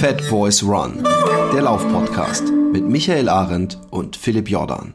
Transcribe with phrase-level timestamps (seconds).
[0.00, 1.06] Fat Boys Run,
[1.52, 4.94] der Laufpodcast mit Michael Arendt und Philipp Jordan.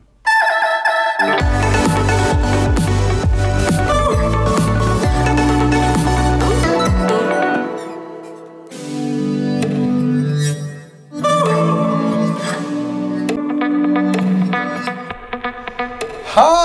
[16.36, 16.64] Hallo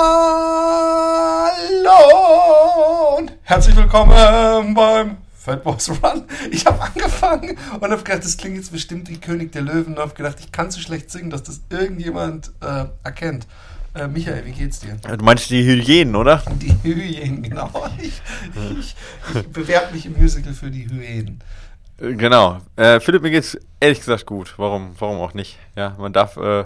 [3.19, 5.20] und herzlich willkommen beim
[5.51, 6.23] Fat Boys Run.
[6.53, 9.98] Ich habe angefangen und habe gedacht, das klingt jetzt bestimmt wie König der Löwen und
[9.98, 13.48] habe gedacht, ich kann so schlecht singen, dass das irgendjemand äh, erkennt.
[13.95, 14.95] Äh, Michael, wie geht's dir?
[14.95, 16.45] Du meinst die Hyänen, oder?
[16.61, 17.69] Die Hyänen, genau.
[17.98, 18.23] Ich,
[18.78, 18.95] ich,
[19.34, 21.41] ich bewerbe mich im Musical für die Hyänen.
[21.98, 22.61] Genau.
[22.77, 24.55] Äh, Philipp, mir geht's ehrlich gesagt gut.
[24.56, 25.59] Warum, warum auch nicht?
[25.75, 26.64] Ja, man darf, äh,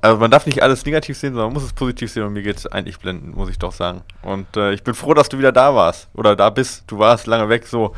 [0.00, 2.42] also man darf nicht alles negativ sehen, sondern man muss es positiv sehen und mir
[2.42, 4.02] geht's eigentlich blendend, muss ich doch sagen.
[4.22, 6.84] Und äh, ich bin froh, dass du wieder da warst oder da bist.
[6.86, 7.94] Du warst lange weg, so.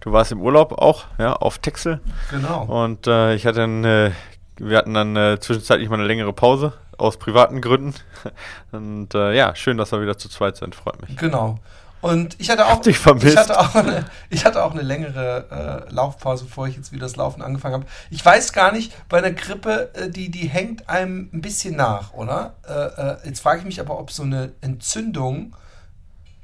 [0.00, 2.00] Du warst im Urlaub auch, ja, auf Texel.
[2.30, 2.64] Genau.
[2.64, 4.10] Und äh, ich hatte dann, äh,
[4.56, 7.94] wir hatten dann äh, zwischenzeitlich mal eine längere Pause aus privaten Gründen.
[8.72, 11.16] Und äh, ja, schön, dass wir wieder zu zweit sind, freut mich.
[11.16, 11.58] Genau.
[12.00, 13.26] Und ich hatte auch, vermisst.
[13.26, 17.06] Ich hatte auch, eine, ich hatte auch eine längere äh, Laufpause, bevor ich jetzt wieder
[17.06, 17.86] das Laufen angefangen habe.
[18.10, 22.12] Ich weiß gar nicht, bei einer Grippe, äh, die, die hängt einem ein bisschen nach,
[22.12, 22.54] oder?
[22.68, 25.54] Äh, äh, jetzt frage ich mich aber, ob so eine Entzündung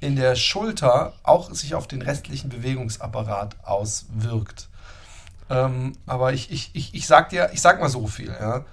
[0.01, 4.69] in der Schulter auch sich auf den restlichen Bewegungsapparat auswirkt.
[5.49, 8.65] Ähm, aber ich, ich, ich, ich sag dir, ich sag mal so viel, ja.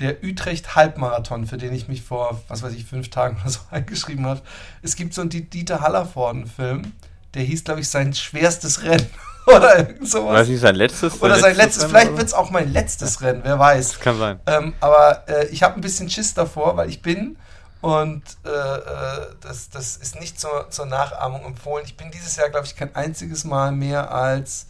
[0.00, 4.26] Der Utrecht-Halbmarathon, für den ich mich vor, was weiß ich, fünf Tagen oder so eingeschrieben
[4.26, 4.40] habe.
[4.82, 6.92] Es gibt so einen Dieter Hallervorden-Film,
[7.34, 9.08] der hieß, glaube ich, sein schwerstes Rennen
[9.46, 10.34] oder irgend sowas.
[10.34, 11.20] Weiß nicht, sein letztes?
[11.20, 13.88] Oder sein letztes, Rennen, vielleicht wird es auch mein letztes Rennen, wer weiß.
[13.92, 14.40] Das kann sein.
[14.46, 17.36] Ähm, aber äh, ich habe ein bisschen Schiss davor, weil ich bin
[17.80, 21.84] und äh, äh, das, das ist nicht zur, zur Nachahmung empfohlen.
[21.86, 24.66] Ich bin dieses Jahr, glaube ich, kein einziges Mal mehr als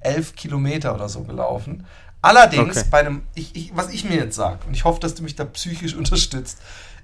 [0.00, 1.86] elf Kilometer oder so gelaufen.
[2.22, 2.88] Allerdings, Okay.
[2.90, 5.34] bei einem, ich, ich, was ich mir jetzt sage, und ich hoffe, dass du mich
[5.34, 6.58] da psychisch unterstützt,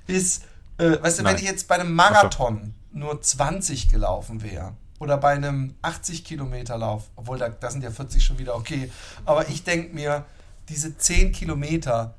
[0.06, 0.44] ist,
[0.78, 1.42] äh, weißt du, wenn Nein.
[1.42, 7.04] ich jetzt bei einem Marathon nur 20 gelaufen wäre, oder bei einem 80 Kilometer Lauf,
[7.14, 8.90] obwohl da, da sind ja 40 schon wieder okay,
[9.24, 10.24] aber ich denke mir,
[10.68, 12.14] diese 10 Kilometer,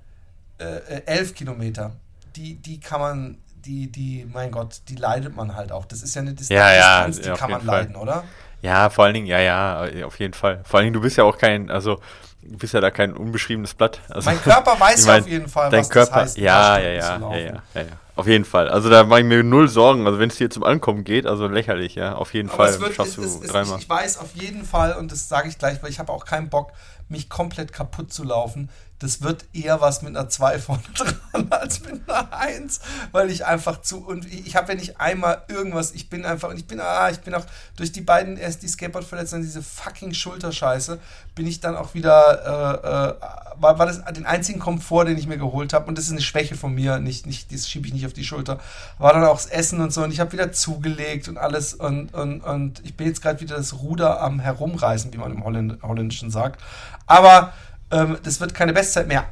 [0.60, 0.64] äh,
[0.98, 1.92] äh, 11 Kilometer,
[2.36, 5.84] die, die kann man, die, die, mein Gott, die leidet man halt auch.
[5.86, 7.80] Das ist ja eine Distanz, Ja, ja, Distanz, die kann man Fall.
[7.82, 8.24] leiden, oder?
[8.62, 10.62] Ja, vor allen Dingen, ja, ja, auf jeden Fall.
[10.64, 12.00] Vor allen Dingen, du bist ja auch kein, also,
[12.42, 14.02] du bist ja da kein unbeschriebenes Blatt.
[14.10, 16.38] Also, Mein Körper weiß ich ja mein, auf jeden Fall, dein was Körper, das heißt.
[16.38, 17.86] ja, ja, ja, ja, ja, ja,
[18.16, 18.70] auf jeden Fall.
[18.70, 20.06] Also, da mache ich mir null Sorgen.
[20.08, 22.96] Also, wenn es dir zum Ankommen geht, also lächerlich, ja, auf jeden Aber Fall wird,
[22.96, 23.78] schaffst es, du es, dreimal.
[23.78, 26.26] ich, ich weiß auf jeden Fall, und das sage ich gleich, weil ich habe auch
[26.26, 26.72] keinen Bock,
[27.08, 28.70] mich komplett kaputt zu laufen.
[29.00, 33.46] Das wird eher was mit einer 2 vorne dran als mit einer 1, weil ich
[33.46, 36.82] einfach zu und ich, habe wenn ich einmal irgendwas, ich bin einfach und ich bin
[36.82, 37.46] ah, ich bin auch
[37.78, 41.00] durch die beiden erst die Skateboard-Verletzungen, diese fucking Schulterscheiße,
[41.34, 45.28] bin ich dann auch wieder äh, äh, war, war das den einzigen Komfort, den ich
[45.28, 47.94] mir geholt habe und das ist eine Schwäche von mir, nicht nicht das schiebe ich
[47.94, 48.60] nicht auf die Schulter.
[48.98, 52.14] War dann auch das Essen und so und ich habe wieder zugelegt und alles und
[52.14, 55.82] und und ich bin jetzt gerade wieder das Ruder am herumreißen, wie man im Holländ
[55.84, 56.62] Holländischen sagt.
[57.08, 57.54] Aber
[57.92, 59.26] ähm, das wird keine Bestzeit mehr.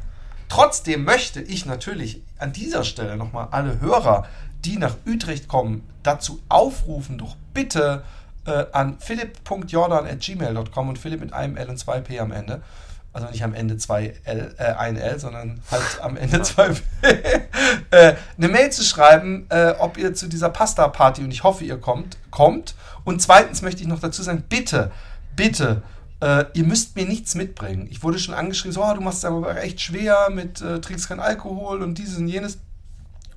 [0.50, 4.26] Trotzdem möchte ich natürlich an dieser Stelle nochmal alle Hörer,
[4.64, 8.04] die nach Utrecht kommen, dazu aufrufen, doch bitte
[8.46, 12.62] äh, an philipp.jordan.gmail.com und Philipp mit einem L und zwei P am Ende.
[13.14, 16.82] Also nicht am Ende zwei L, äh, ein L, sondern halt am Ende zwei P.
[17.92, 21.78] äh, eine Mail zu schreiben, äh, ob ihr zu dieser Pasta-Party, und ich hoffe, ihr
[21.78, 22.76] kommt, kommt.
[23.04, 24.92] Und zweitens möchte ich noch dazu sagen, bitte,
[25.36, 25.82] bitte,
[26.20, 27.88] äh, ihr müsst mir nichts mitbringen.
[27.90, 31.08] Ich wurde schon angeschrieben, so, oh, du machst es aber echt schwer mit, äh, trinkst
[31.08, 32.60] kein Alkohol und dieses und jenes.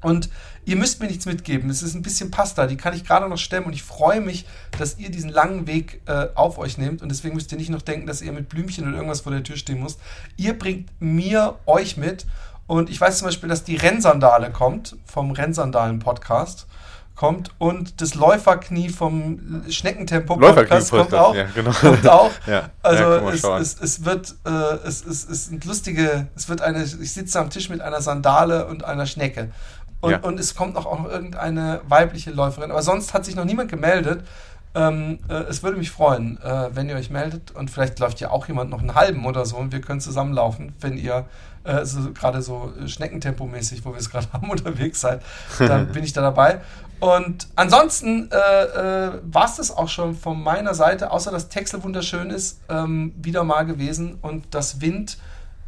[0.02, 0.30] Und
[0.64, 1.68] ihr müsst mir nichts mitgeben.
[1.68, 4.46] Es ist ein bisschen Pasta, die kann ich gerade noch stemmen und ich freue mich,
[4.78, 7.82] dass ihr diesen langen Weg äh, auf euch nehmt und deswegen müsst ihr nicht noch
[7.82, 10.00] denken, dass ihr mit Blümchen oder irgendwas vor der Tür stehen müsst.
[10.38, 12.26] Ihr bringt mir euch mit
[12.66, 16.66] und ich weiß zum Beispiel, dass die Rennsandale kommt vom Rennsandalen-Podcast
[17.20, 21.34] kommt und das Läuferknie vom Schneckentempo-Podcast kommt Läuferknie-Podcast, auch.
[21.34, 21.70] ja, genau.
[21.72, 22.30] Kommt auch.
[22.46, 24.50] Ja, Also ja, es, es, es wird, äh,
[24.88, 28.66] es, es, es sind lustige, es wird eine, ich sitze am Tisch mit einer Sandale
[28.68, 29.50] und einer Schnecke.
[30.00, 32.70] Und, und es kommt noch auch noch irgendeine weibliche Läuferin.
[32.70, 34.24] Aber sonst hat sich noch niemand gemeldet.
[34.74, 37.50] Ähm, äh, es würde mich freuen, äh, wenn ihr euch meldet.
[37.50, 40.72] Und vielleicht läuft ja auch jemand noch einen halben oder so und wir können zusammenlaufen,
[40.80, 41.26] wenn ihr
[41.64, 45.20] äh, so, gerade so äh, Schneckentempo-mäßig, wo wir es gerade haben, unterwegs seid.
[45.58, 46.60] Dann bin ich da dabei.
[47.00, 51.82] Und ansonsten äh, äh, war es das auch schon von meiner Seite, außer dass Texel
[51.82, 55.18] wunderschön ist, ähm, wieder mal gewesen und das Wind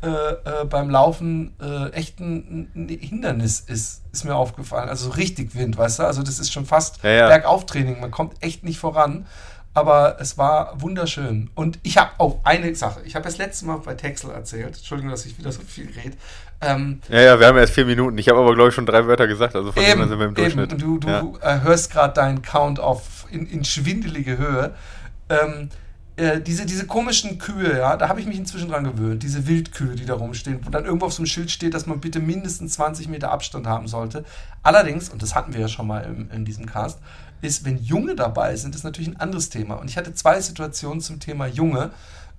[0.02, 4.88] äh, äh, beim Laufen äh, echt ein, ein Hindernis ist, ist mir aufgefallen.
[4.88, 6.02] Also so richtig Wind, weißt du?
[6.02, 7.28] Also das ist schon fast Ja, ja.
[7.28, 8.00] Bergauftraining.
[8.00, 9.26] Man kommt echt nicht voran.
[9.74, 11.50] Aber es war wunderschön.
[11.54, 13.00] Und ich habe auch eine Sache.
[13.04, 14.76] Ich habe das letzte Mal bei Texel erzählt.
[14.76, 16.16] Entschuldigung, dass ich wieder so viel rede.
[16.60, 18.18] Ähm, ja, ja, wir haben erst vier Minuten.
[18.18, 19.56] Ich habe aber, glaube ich, schon drei Wörter gesagt.
[19.56, 20.72] Also von eben, dem sind wir im Durchschnitt.
[20.72, 20.80] Eben.
[20.80, 21.24] Du, du ja.
[21.40, 24.74] äh, hörst gerade deinen Count auf in, in schwindelige Höhe.
[25.30, 25.70] Ähm,
[26.16, 29.96] äh, diese, diese komischen Kühe, ja, da habe ich mich inzwischen dran gewöhnt, diese Wildkühe,
[29.96, 32.74] die da rumstehen, wo dann irgendwo auf so einem Schild steht, dass man bitte mindestens
[32.74, 34.24] 20 Meter Abstand haben sollte.
[34.62, 36.98] Allerdings, und das hatten wir ja schon mal im, in diesem Cast,
[37.42, 39.74] ist, wenn Junge dabei sind, ist natürlich ein anderes Thema.
[39.74, 41.90] Und ich hatte zwei Situationen zum Thema Junge.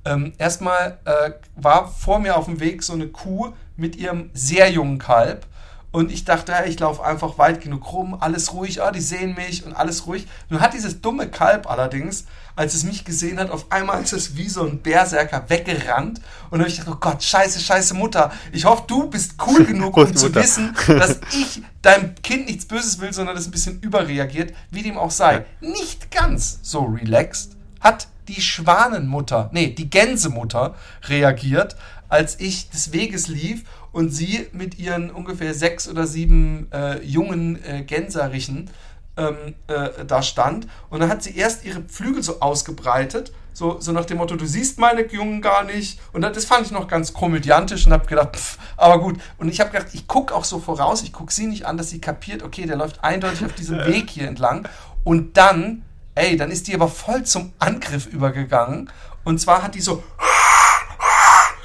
[0.05, 4.71] Ähm, erstmal äh, war vor mir auf dem Weg so eine Kuh mit ihrem sehr
[4.71, 5.45] jungen Kalb.
[5.93, 9.63] Und ich dachte, ich laufe einfach weit genug rum, alles ruhig, ah, die sehen mich
[9.63, 10.25] und alles ruhig.
[10.49, 12.25] Nun hat dieses dumme Kalb allerdings,
[12.55, 16.19] als es mich gesehen hat, auf einmal ist es wie so ein Berserker weggerannt.
[16.49, 18.31] Und dann habe ich gedacht, oh Gott, scheiße, scheiße Mutter.
[18.51, 22.99] Ich hoffe, du bist cool genug, um zu wissen, dass ich deinem Kind nichts Böses
[22.99, 25.45] will, sondern das ein bisschen überreagiert, wie dem auch sei.
[25.61, 30.73] Nicht ganz so relaxed hat die Schwanenmutter, nee, die Gänsemutter
[31.03, 31.75] reagiert,
[32.09, 33.63] als ich des Weges lief
[33.93, 38.69] und sie mit ihren ungefähr sechs oder sieben äh, jungen äh, Gänserichen
[39.15, 40.67] ähm, äh, da stand.
[40.89, 44.47] Und dann hat sie erst ihre Flügel so ausgebreitet, so, so nach dem Motto, du
[44.47, 45.99] siehst meine Jungen gar nicht.
[46.11, 49.19] Und das fand ich noch ganz komödiantisch und habe gedacht, pff, aber gut.
[49.37, 51.91] Und ich habe gedacht, ich gucke auch so voraus, ich gucke sie nicht an, dass
[51.91, 54.67] sie kapiert, okay, der läuft eindeutig auf diesem Weg hier entlang.
[55.03, 55.83] Und dann,
[56.15, 58.89] ey, dann ist die aber voll zum Angriff übergegangen.
[59.23, 60.03] Und zwar hat die so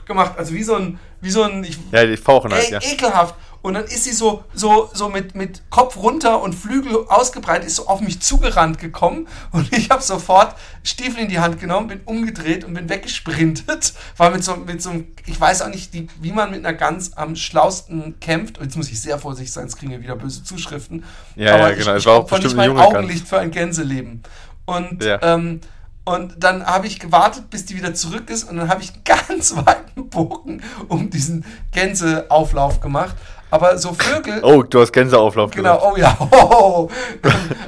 [0.09, 2.81] gemacht, also wie so ein, wie so ein, ich, ja, die fauchen halt, ey, ja.
[2.83, 3.35] ekelhaft.
[3.61, 7.75] Und dann ist sie so, so, so mit, mit Kopf runter und Flügel ausgebreitet, ist
[7.77, 9.27] so auf mich zugerannt gekommen.
[9.51, 13.95] Und ich habe sofort Stiefel in die Hand genommen, bin umgedreht und bin weggesprintet.
[14.17, 16.73] War mit so, mit so einem, ich weiß auch nicht, die, wie man mit einer
[16.73, 18.59] Gans am schlausten kämpft.
[18.59, 21.05] Und jetzt muss ich sehr vorsichtig sein, es kriegen wir wieder böse Zuschriften.
[21.35, 21.91] Ja, Aber ja, genau.
[21.91, 24.23] Ich, es war auch ich nicht mein Augenlicht für ein Gänseleben.
[24.67, 25.19] Und, Ja.
[25.23, 25.61] ähm,
[26.09, 28.45] und dann habe ich gewartet, bis die wieder zurück ist.
[28.45, 33.15] Und dann habe ich einen ganz weiten Bogen um diesen Gänseauflauf gemacht.
[33.51, 34.41] Aber so Vögel.
[34.43, 36.17] Oh, du hast Gänseauflauf Genau, oh ja.
[36.31, 36.91] Oh.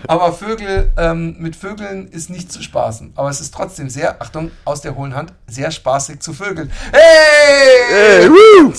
[0.06, 3.12] Aber Vögel, ähm, mit Vögeln ist nicht zu spaßen.
[3.16, 6.70] Aber es ist trotzdem sehr, Achtung, aus der hohlen Hand, sehr spaßig zu Vögeln.
[6.92, 8.20] Hey!
[8.20, 8.72] Hey, woo!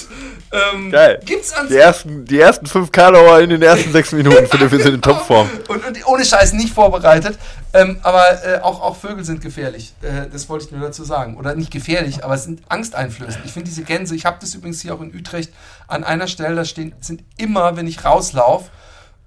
[0.51, 1.19] ähm, Geil.
[1.25, 4.79] Gibt's an Die ersten, die ersten 5 Kalauer in den ersten 6 Minuten, Philipp, wir
[4.79, 5.49] sind in Topform.
[5.69, 7.37] Und, und ohne Scheiß nicht vorbereitet.
[7.73, 9.93] Ähm, aber äh, auch, auch Vögel sind gefährlich.
[10.01, 11.37] Äh, das wollte ich nur dazu sagen.
[11.37, 13.45] Oder nicht gefährlich, aber es sind angsteinflößend.
[13.45, 15.53] Ich finde diese Gänse, ich habe das übrigens hier auch in Utrecht
[15.91, 18.69] an einer Stelle, da stehen, sind immer, wenn ich rauslaufe,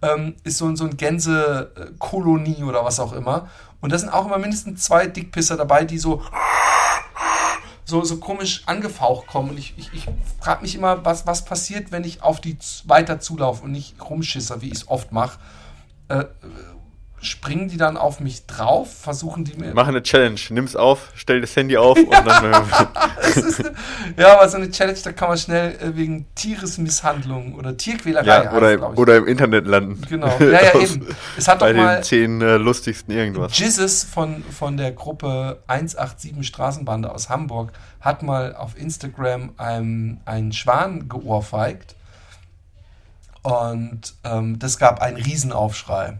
[0.02, 3.48] ähm, ist so, so ein Gänsekolonie oder was auch immer.
[3.80, 6.22] Und da sind auch immer mindestens zwei Dickpisser dabei, die so
[7.84, 9.50] so, so komisch angefaucht kommen.
[9.50, 10.06] Und ich, ich, ich
[10.40, 12.56] frage mich immer, was, was passiert, wenn ich auf die
[12.86, 15.38] weiter zulaufe und nicht rumschisser, wie ich es oft mache.
[16.08, 16.24] Äh,
[17.24, 18.92] springen die dann auf mich drauf?
[18.92, 19.72] Versuchen die mir.
[19.74, 20.38] Mach eine Challenge.
[20.50, 22.44] Nimm's auf, stell das Handy auf und dann.
[22.54, 22.64] Eine,
[24.16, 28.44] ja, aber so eine Challenge, da kann man schnell äh, wegen Tieresmisshandlung oder Tierquälerei ja,
[28.44, 28.98] heißt, oder, glaub ich.
[28.98, 30.00] oder im Internet landen.
[30.08, 30.36] Genau.
[30.44, 31.06] Ja, ja, eben.
[31.36, 33.58] Es hat doch Bei mal den 10 äh, lustigsten irgendwas.
[33.58, 40.52] Jizzes von, von der Gruppe 187 Straßenbande aus Hamburg hat mal auf Instagram einen, einen
[40.52, 41.96] Schwan geohrfeigt.
[43.42, 46.18] Und ähm, das gab einen Riesenaufschrei.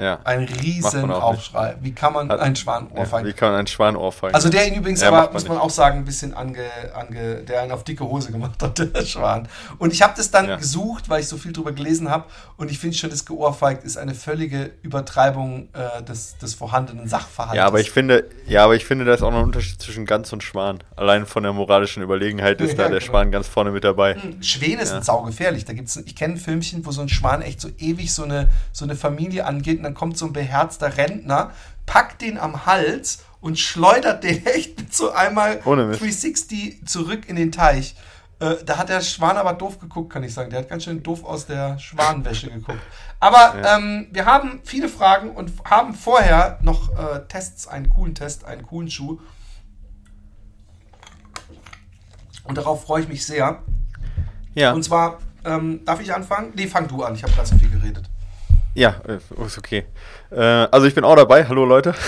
[0.00, 0.18] Ja.
[0.24, 1.76] Ein man auch Riesenaufschrei.
[1.80, 2.96] Wie kann man Hat- einen Schwan ja.
[2.96, 3.36] Wie ohrfeigen?
[3.36, 4.34] kann man ein Schwan ohrfeigen?
[4.34, 5.64] Also der ihn übrigens Ja, aber, man muss man nicht.
[5.66, 6.64] auch sagen, ein bisschen ange,
[6.94, 9.48] ange, der einen auf dicke Hose gemacht hat, der Schwan.
[9.78, 10.56] Und ich habe das dann Ja.
[10.56, 12.24] gesucht, weil ich so viel drüber gelesen habe.
[12.56, 17.56] Und ich finde schon, das geohrfeigt ist eine völlige Übertreibung äh, des, des vorhandenen Sachverhalts.
[17.56, 20.06] ja, aber ich finde, ja, aber ich finde, da ist auch noch ein Unterschied zwischen
[20.06, 20.78] Gans und Schwan.
[20.96, 23.00] Allein von der moralischen Überlegenheit ist da der genau.
[23.12, 24.16] Schwan ganz vorne mit dabei.
[24.40, 25.64] Schwäne sind saugefährlich.
[25.64, 28.48] Da gibt's, ich kenne ein Filmchen, wo so ein Schwan echt so ewig so eine,
[28.72, 31.52] so eine Familie angeht und dann kommt so ein beherzter Rentner,
[31.86, 36.00] packt den am Hals und schleudert den echt mit so einmal Ohne Mist.
[36.00, 37.94] 360 zurück in den Teich.
[38.38, 40.48] Äh, da hat der Schwan aber doof geguckt, kann ich sagen.
[40.50, 42.78] Der hat ganz schön doof aus der Schwanenwäsche geguckt.
[43.18, 43.76] Aber Ja.
[43.76, 48.62] ähm, wir haben viele Fragen und haben vorher noch äh, Tests, einen coolen Test, einen
[48.62, 49.18] coolen Schuh.
[52.44, 53.62] Und darauf freue ich mich sehr.
[54.54, 56.52] Ja, Und zwar, ähm, darf ich anfangen?
[56.56, 57.14] Nee, fang du an.
[57.14, 58.09] Ich habe gerade so viel geredet.
[58.74, 59.84] Ja, äh, ist okay.
[60.30, 61.46] Äh, also ich bin auch dabei.
[61.46, 61.94] Hallo Leute.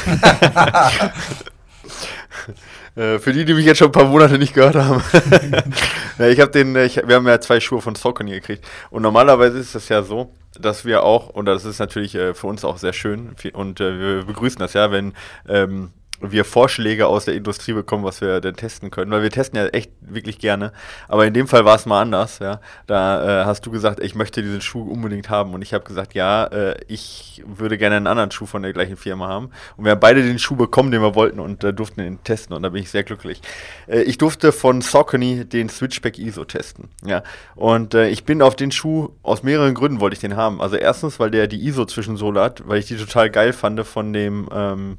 [2.94, 5.02] Äh, Für die, die mich jetzt schon ein paar Monate nicht gehört haben.
[6.18, 8.66] ich habe den, ich, wir haben ja zwei Schuhe von Saucony gekriegt.
[8.90, 12.48] Und normalerweise ist es ja so, dass wir auch, und das ist natürlich äh, für
[12.48, 15.14] uns auch sehr schön, und äh, wir begrüßen das ja, wenn
[15.48, 15.90] ähm,
[16.30, 19.66] wir Vorschläge aus der Industrie bekommen, was wir denn testen können, weil wir testen ja
[19.68, 20.72] echt wirklich gerne.
[21.08, 22.60] Aber in dem Fall war es mal anders, ja.
[22.86, 26.14] Da äh, hast du gesagt, ich möchte diesen Schuh unbedingt haben und ich habe gesagt,
[26.14, 29.50] ja, äh, ich würde gerne einen anderen Schuh von der gleichen Firma haben.
[29.76, 32.54] Und wir haben beide den Schuh bekommen, den wir wollten und äh, durften ihn testen
[32.54, 33.40] und da bin ich sehr glücklich.
[33.86, 37.22] Äh, ich durfte von Saucony den Switchback ISO testen, ja.
[37.54, 40.60] Und äh, ich bin auf den Schuh aus mehreren Gründen wollte ich den haben.
[40.60, 44.12] Also erstens, weil der die ISO Zwischensohle hat, weil ich die total geil fand von
[44.12, 44.98] dem ähm,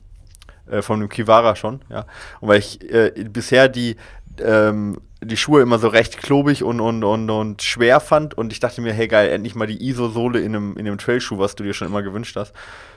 [0.70, 2.05] äh, von dem Kivara schon, ja.
[2.39, 3.96] Und weil ich äh, bisher die,
[4.39, 8.60] ähm, die Schuhe immer so recht klobig und, und, und, und schwer fand und ich
[8.60, 11.63] dachte mir, hey geil, endlich mal die ISO-Sohle in einem, in einem Trailschuh, was du
[11.63, 12.53] dir schon immer gewünscht hast.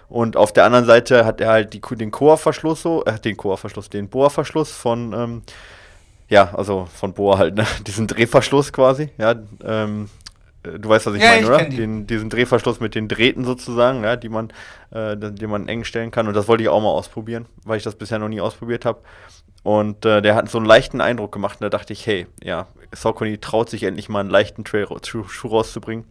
[0.09, 3.91] Und auf der anderen Seite hat er halt die, den Core-Verschluss so, äh, den Core-Verschluss,
[3.91, 5.43] den Bohrverschluss von, ähm,
[6.29, 7.67] ja, also von Bohr halt, ne?
[7.87, 10.26] diesen Drehverschluss quasi, ja, ähm, äh,
[10.79, 11.65] du weißt, was ich ja, meine, ich oder?
[11.65, 14.53] Den, diesen Drehverschluss mit den Drähten sozusagen, ja, die man,
[14.91, 16.29] äh, die man eng stellen kann.
[16.29, 19.01] Und das wollte ich auch mal ausprobieren, weil ich das bisher noch nie ausprobiert habe.
[19.63, 21.61] Und äh, der hat so einen leichten Eindruck gemacht.
[21.61, 26.05] Und da dachte ich, hey, ja, Saucony traut sich endlich mal einen leichten Trail-Schuh rauszubringen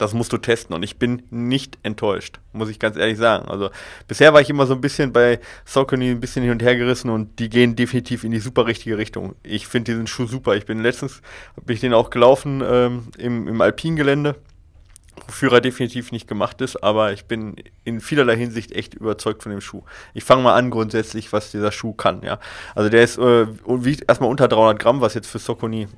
[0.00, 0.74] das musst du testen.
[0.74, 3.48] Und ich bin nicht enttäuscht, muss ich ganz ehrlich sagen.
[3.48, 3.70] Also
[4.08, 7.10] bisher war ich immer so ein bisschen bei Saucony ein bisschen hin und her gerissen
[7.10, 9.34] und die gehen definitiv in die super richtige Richtung.
[9.42, 10.56] Ich finde diesen Schuh super.
[10.56, 11.20] Ich bin letztens,
[11.64, 14.36] bin ich den auch gelaufen ähm, im, im Alpingelände,
[15.26, 19.52] wofür er definitiv nicht gemacht ist, aber ich bin in vielerlei Hinsicht echt überzeugt von
[19.52, 19.82] dem Schuh.
[20.14, 22.38] Ich fange mal an grundsätzlich, was dieser Schuh kann, ja.
[22.74, 25.88] Also der ist, äh, wiegt erstmal unter 300 Gramm, was jetzt für Saucony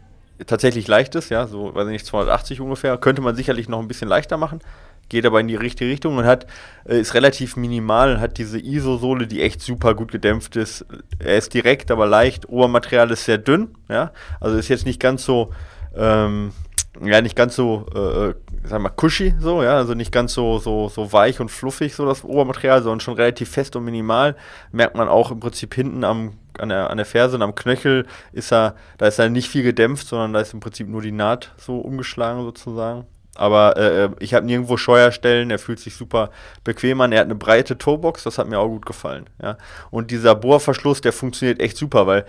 [0.46, 3.88] tatsächlich leicht ist, ja, so, weiß ich nicht, 280 ungefähr, könnte man sicherlich noch ein
[3.88, 4.60] bisschen leichter machen,
[5.08, 6.46] geht aber in die richtige Richtung und hat,
[6.88, 10.86] äh, ist relativ minimal, hat diese ISO-Sohle, die echt super gut gedämpft ist.
[11.18, 15.24] Er ist direkt, aber leicht, Obermaterial ist sehr dünn, ja, also ist jetzt nicht ganz
[15.24, 15.52] so,
[15.94, 16.52] ähm,
[17.00, 18.34] ja, nicht ganz so, äh, äh
[18.64, 22.06] sag mal, cushy, so, ja, also nicht ganz so, so, so weich und fluffig, so
[22.06, 24.36] das Obermaterial, sondern schon relativ fest und minimal.
[24.70, 28.06] Merkt man auch im Prinzip hinten am, an der, an der Ferse und am Knöchel
[28.32, 31.12] ist er, da ist er nicht viel gedämpft, sondern da ist im Prinzip nur die
[31.12, 33.04] Naht so umgeschlagen sozusagen.
[33.34, 36.30] Aber äh, äh ich habe nirgendwo Scheuerstellen, er fühlt sich super
[36.64, 37.12] bequem an.
[37.12, 39.26] Er hat eine breite Toebox, das hat mir auch gut gefallen.
[39.42, 39.56] Ja.
[39.90, 42.26] Und dieser Bohrverschluss, der funktioniert echt super, weil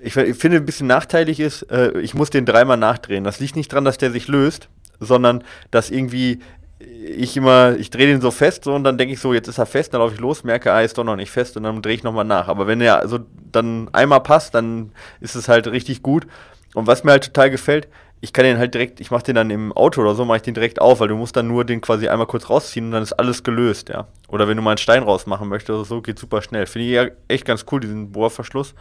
[0.00, 3.24] ich, ich finde, ein bisschen nachteilig ist, äh, ich muss den dreimal nachdrehen.
[3.24, 4.68] Das liegt nicht daran, dass der sich löst,
[5.00, 6.40] sondern dass irgendwie
[6.80, 9.58] ich immer, ich drehe den so fest so und dann denke ich so, jetzt ist
[9.58, 11.82] er fest, dann laufe ich los, merke, ah, ist doch noch nicht fest und dann
[11.82, 12.48] drehe ich nochmal nach.
[12.48, 13.18] Aber wenn er also
[13.50, 16.26] dann einmal passt, dann ist es halt richtig gut.
[16.74, 17.88] Und was mir halt total gefällt,
[18.20, 20.42] ich kann den halt direkt, ich mache den dann im Auto oder so, mache ich
[20.42, 23.02] den direkt auf, weil du musst dann nur den quasi einmal kurz rausziehen und dann
[23.02, 24.08] ist alles gelöst, ja.
[24.28, 26.66] Oder wenn du mal einen Stein rausmachen möchtest oder so, geht super schnell.
[26.66, 28.74] Finde ich ja echt ganz cool, diesen Bohrverschluss.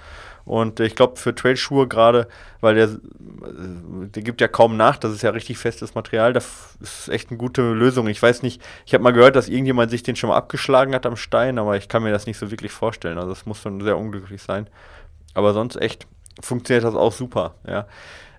[0.48, 2.28] Und ich glaube, für Trailschuhe gerade,
[2.62, 7.10] weil der, der gibt ja kaum nach, das ist ja richtig festes Material, das ist
[7.10, 8.08] echt eine gute Lösung.
[8.08, 11.06] Ich weiß nicht, ich habe mal gehört, dass irgendjemand sich den schon mal abgeschlagen hat
[11.06, 13.18] am Stein, aber ich kann mir das nicht so wirklich vorstellen.
[13.18, 14.70] Also das muss schon sehr unglücklich sein.
[15.34, 16.08] Aber sonst echt
[16.42, 17.86] funktioniert das auch super, ja.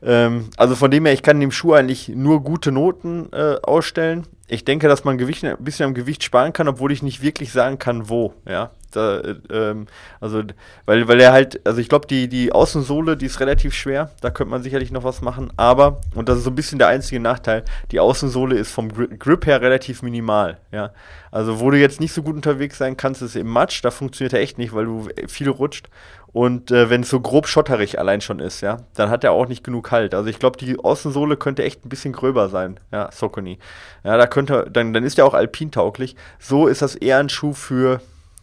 [0.02, 4.26] Ähm, also von dem her, ich kann dem Schuh eigentlich nur gute Noten äh, ausstellen.
[4.46, 7.52] Ich denke, dass man Gewicht, ein bisschen am Gewicht sparen kann, obwohl ich nicht wirklich
[7.52, 8.32] sagen kann, wo.
[8.48, 9.86] Ja, da, äh, ähm,
[10.20, 10.42] also
[10.86, 14.10] weil, weil er halt, also ich glaube, die, die Außensohle, die ist relativ schwer.
[14.22, 15.52] Da könnte man sicherlich noch was machen.
[15.58, 19.44] Aber und das ist so ein bisschen der einzige Nachteil: Die Außensohle ist vom Grip
[19.44, 20.56] her relativ minimal.
[20.72, 20.92] Ja,
[21.30, 23.84] also wo du jetzt nicht so gut unterwegs sein kannst, ist im Matsch.
[23.84, 25.90] Da funktioniert er echt nicht, weil du viel rutscht.
[26.38, 29.48] Und äh, wenn es so grob schotterig allein schon ist, ja, dann hat er auch
[29.48, 30.14] nicht genug Halt.
[30.14, 33.58] Also ich glaube, die Außensohle könnte echt ein bisschen gröber sein, ja, Socony.
[34.04, 36.14] Ja, da könnte, dann, dann ist der auch alpintauglich.
[36.38, 38.00] So ist das eher ein Schuh für,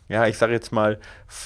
[0.10, 1.00] ja, ich sage jetzt mal,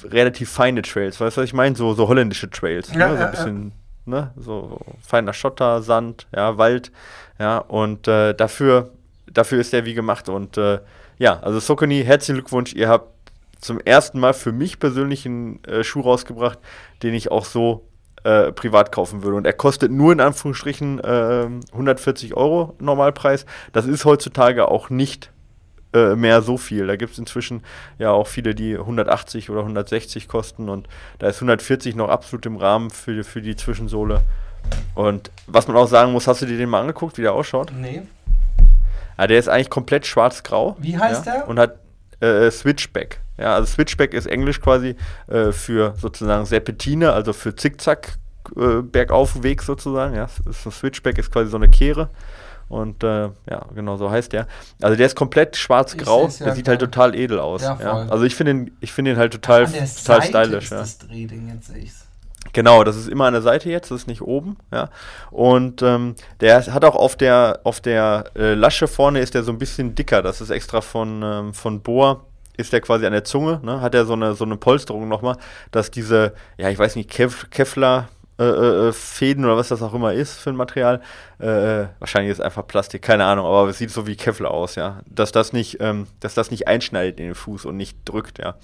[0.06, 1.22] relativ feine Trails.
[1.22, 1.76] Weißt du, was ich meine?
[1.76, 2.92] So, so holländische Trails.
[2.96, 3.18] Ja, ne?
[3.18, 3.74] So ein bisschen,
[4.08, 4.12] ja.
[4.12, 6.92] ne, so, so, feiner Schotter, Sand, ja, Wald,
[7.38, 8.90] ja, und äh, dafür,
[9.32, 10.30] dafür ist der wie gemacht.
[10.30, 10.80] Und äh,
[11.20, 13.19] ja, also Socony, herzlichen Glückwunsch, ihr habt
[13.60, 16.60] zum ersten Mal für mich persönlich einen äh, Schuh rausgebracht,
[17.04, 17.86] den ich auch so
[18.24, 19.38] äh, privat kaufen würde.
[19.38, 23.46] Und er kostet nur in Anführungsstrichen äh, 140 Euro Normalpreis.
[23.74, 25.32] Das ist heutzutage auch nicht
[25.94, 26.86] äh, mehr so viel.
[26.88, 27.64] Da gibt es inzwischen
[27.98, 30.88] ja auch viele, die 180 oder 160 kosten und
[31.18, 34.22] da ist 140 noch absolut im Rahmen für, für die Zwischensohle.
[34.94, 37.72] Und was man auch sagen muss, hast du dir den mal angeguckt, wie der ausschaut?
[37.76, 38.04] Nee.
[39.18, 40.78] Ja, der ist eigentlich komplett schwarz-grau.
[40.80, 41.48] Wie heißt ja, der?
[41.48, 41.80] Und hat
[42.20, 43.22] äh, Switchback.
[43.40, 44.96] Ja, also Switchback ist Englisch quasi
[45.28, 48.18] äh, für sozusagen Serpentine, also für Zickzack
[48.56, 50.16] äh, Bergaufweg sozusagen.
[50.16, 52.10] Ja, so Switchback ist quasi so eine Kehre.
[52.68, 54.48] Und äh, ja, genau so heißt der.
[54.82, 56.28] Also der ist komplett schwarz-grau.
[56.28, 57.64] Ja der sieht halt total edel aus.
[57.64, 57.94] Ja, ja.
[58.10, 60.70] Also ich finde ihn, ich finde ihn halt total, total Seite stylisch.
[60.70, 60.78] Ja.
[60.78, 62.06] das Drehding, jetzt sehe ich's.
[62.54, 64.90] Genau, das ist immer an der Seite jetzt, das ist nicht oben, ja.
[65.30, 69.52] Und ähm, der hat auch auf der auf der äh, Lasche vorne ist der so
[69.52, 70.22] ein bisschen dicker.
[70.22, 72.29] Das ist extra von ähm, von Bohr
[72.60, 73.82] ist der quasi an der Zunge, ne?
[73.82, 75.38] hat er so eine, so eine Polsterung nochmal,
[75.72, 79.94] dass diese, ja, ich weiß nicht, Kev Kevlar äh, äh, Fäden oder was das auch
[79.94, 81.02] immer ist für ein Material,
[81.40, 84.76] äh, wahrscheinlich ist es einfach Plastik, keine Ahnung, aber es sieht so wie Kevlar aus,
[84.76, 88.40] ja, dass das nicht, ähm, dass das nicht einschneidet in den Fuß und nicht drückt,
[88.40, 88.56] ja.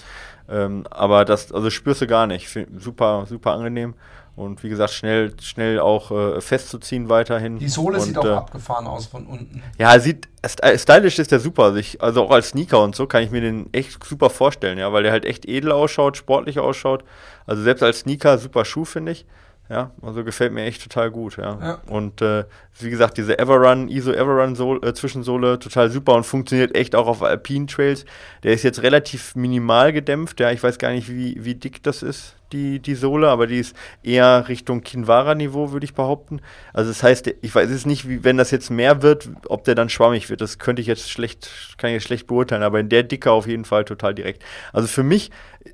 [0.47, 2.47] Ähm, aber das, also spürst du gar nicht,
[2.77, 3.95] super, super angenehm
[4.35, 7.57] und wie gesagt, schnell, schnell auch äh, festzuziehen weiterhin.
[7.57, 9.63] Die Sohle und, sieht auch äh, abgefahren aus von unten.
[9.77, 11.63] Ja, sieht st- stylisch ist der super.
[11.63, 14.77] Also, ich, also auch als Sneaker und so kann ich mir den echt super vorstellen,
[14.77, 17.03] ja, weil der halt echt edel ausschaut, sportlich ausschaut.
[17.45, 19.25] Also selbst als Sneaker super Schuh, finde ich.
[19.67, 21.57] Ja, also gefällt mir echt total gut, ja.
[21.59, 21.81] Ja.
[21.89, 22.43] Und äh,
[22.79, 27.23] wie gesagt, diese Everrun, ISO Everrun äh, Zwischensohle total super und funktioniert echt auch auf
[27.23, 28.05] Alpine Trails.
[28.43, 30.51] Der ist jetzt relativ minimal gedämpft, ja.
[30.51, 33.75] Ich weiß gar nicht, wie, wie dick das ist, die, die Sohle, aber die ist
[34.03, 36.41] eher Richtung Kinvara-Niveau, würde ich behaupten.
[36.73, 39.75] Also das heißt, ich weiß jetzt nicht, wie, wenn das jetzt mehr wird, ob der
[39.75, 40.41] dann schwammig wird.
[40.41, 43.47] Das könnte ich jetzt schlecht, kann ich jetzt schlecht beurteilen, aber in der Dicke auf
[43.47, 44.43] jeden Fall total direkt.
[44.73, 45.31] Also für mich,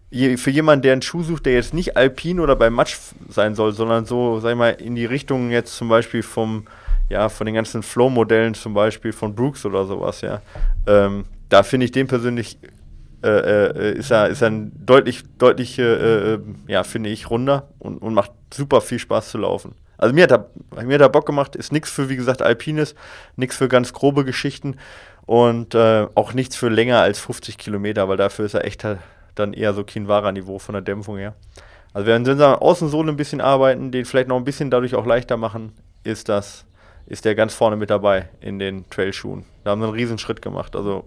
[0.10, 2.98] je, für jemanden, der einen Schuh sucht, der jetzt nicht alpin oder bei Matsch
[3.30, 6.68] sein soll, sondern so, sag ich mal, in die Richtung jetzt zum Beispiel vom,
[7.10, 10.42] ja, von den ganzen Flow-Modellen zum Beispiel von Brooks oder sowas, ja.
[10.88, 12.58] Ähm, da finde ich den persönlich
[13.24, 17.68] äh, äh, ist er, ist er ein deutlich, deutlich, äh, äh, ja, finde ich, runder
[17.80, 19.75] und, und macht super viel Spaß zu laufen.
[19.98, 20.50] Also mir hat er,
[20.84, 22.96] mir hat er Bock gemacht, ist nichts für, wie gesagt, Alpines,
[23.36, 24.78] nichts für ganz grobe Geschichten
[25.28, 29.00] und äh, auch nichts für länger als 50 Kilometer, weil dafür ist er echt halt
[29.36, 31.36] dann eher so Kinvara-Niveau von der Dämpfung her.
[31.94, 34.96] Also wenn wir an der Außensohle ein bisschen arbeiten, den vielleicht noch ein bisschen dadurch
[34.96, 35.74] auch leichter machen,
[36.04, 36.66] ist das,
[37.06, 39.46] ist der ganz vorne mit dabei in den Trailschuhen.
[39.63, 40.75] Da haben sie einen Riesenschritt gemacht.
[40.75, 41.06] Also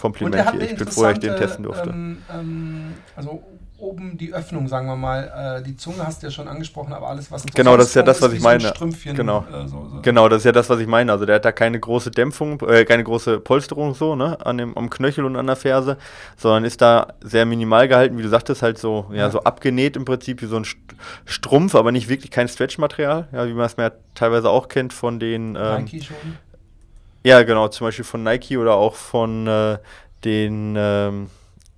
[0.00, 0.60] Kompliment er hier.
[0.62, 1.90] Ich bin froh, dass ich den testen durfte.
[1.90, 3.42] Ähm, ähm, also
[3.80, 5.58] oben die Öffnung, sagen wir mal.
[5.60, 8.02] Äh, die Zunge hast du ja schon angesprochen, aber alles, was Genau, das ist ja
[8.02, 8.72] das, was ich meine.
[9.04, 9.44] Genau.
[9.52, 10.00] Äh, so, so.
[10.02, 11.12] Genau, das ist ja das, was ich meine.
[11.12, 14.76] Also der hat da keine große Dämpfung, äh, keine große Polsterung so, ne, an dem,
[14.76, 15.96] am Knöchel und an der Ferse,
[16.36, 19.30] sondern ist da sehr minimal gehalten, wie du sagtest, halt so, ja, Ja.
[19.30, 20.76] so abgenäht im Prinzip wie so ein St-
[21.24, 25.20] Strumpf, aber nicht wirklich kein Stretchmaterial, ja, wie man es mir teilweise auch kennt von
[25.20, 26.16] den, ähm, Nike schon.
[27.24, 29.78] Ja, genau, zum Beispiel von Nike oder auch von äh,
[30.24, 31.30] den ähm,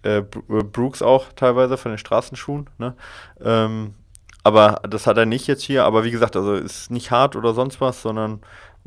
[0.03, 2.69] äh, äh, Brooks auch teilweise, von den Straßenschuhen.
[2.79, 2.95] Ne?
[3.41, 3.95] Ähm,
[4.43, 5.85] aber das hat er nicht jetzt hier.
[5.85, 8.41] Aber wie gesagt, also ist nicht hart oder sonst was, sondern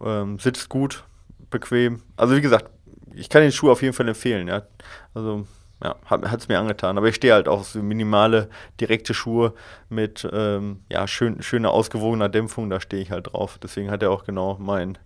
[0.03, 1.03] ähm, sitzt gut,
[1.49, 2.01] bequem.
[2.17, 2.69] Also wie gesagt,
[3.13, 4.47] ich kann den Schuh auf jeden Fall empfehlen.
[4.47, 4.63] Ja?
[5.13, 5.45] Also
[5.83, 6.97] ja, hat es mir angetan.
[6.97, 9.53] Aber ich stehe halt auch so minimale, direkte Schuhe
[9.89, 12.69] mit ähm, ja, schön, schöner, ausgewogener Dämpfung.
[12.69, 13.59] Da stehe ich halt drauf.
[13.61, 14.97] Deswegen hat er auch genau mein,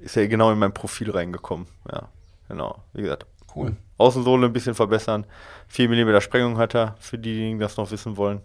[0.00, 1.66] ist er genau in mein Profil reingekommen.
[1.90, 2.08] Ja,
[2.48, 2.82] genau.
[2.92, 3.76] Wie gesagt, Cool.
[3.96, 5.26] Außensohle ein bisschen verbessern.
[5.68, 8.42] 4 mm Sprengung hat er, für diejenigen, die das noch wissen wollen.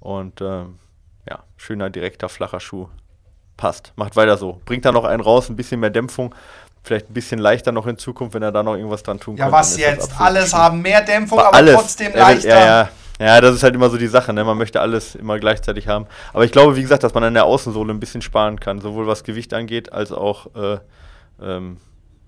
[0.00, 0.78] Und ähm,
[1.28, 2.88] ja, schöner, direkter, flacher Schuh.
[3.56, 3.92] Passt.
[3.96, 4.60] Macht weiter so.
[4.64, 6.34] Bringt da noch einen raus, ein bisschen mehr Dämpfung.
[6.82, 9.44] Vielleicht ein bisschen leichter noch in Zukunft, wenn er da noch irgendwas dran tun Ja,
[9.46, 10.20] könnte, was jetzt?
[10.20, 10.62] Alles bestimmt.
[10.62, 12.48] haben mehr Dämpfung, Aber aber trotzdem Er leichter.
[12.48, 12.66] Ja,
[13.20, 13.26] ja.
[13.26, 14.32] ja, das ist halt immer so die Sache.
[14.32, 14.44] Ne?
[14.44, 16.06] Man möchte alles immer gleichzeitig haben.
[16.32, 19.06] Aber ich glaube, wie gesagt, dass man an der Außensohle ein bisschen sparen kann, sowohl
[19.06, 20.78] was Gewicht angeht, als auch, äh,
[21.42, 21.78] ähm,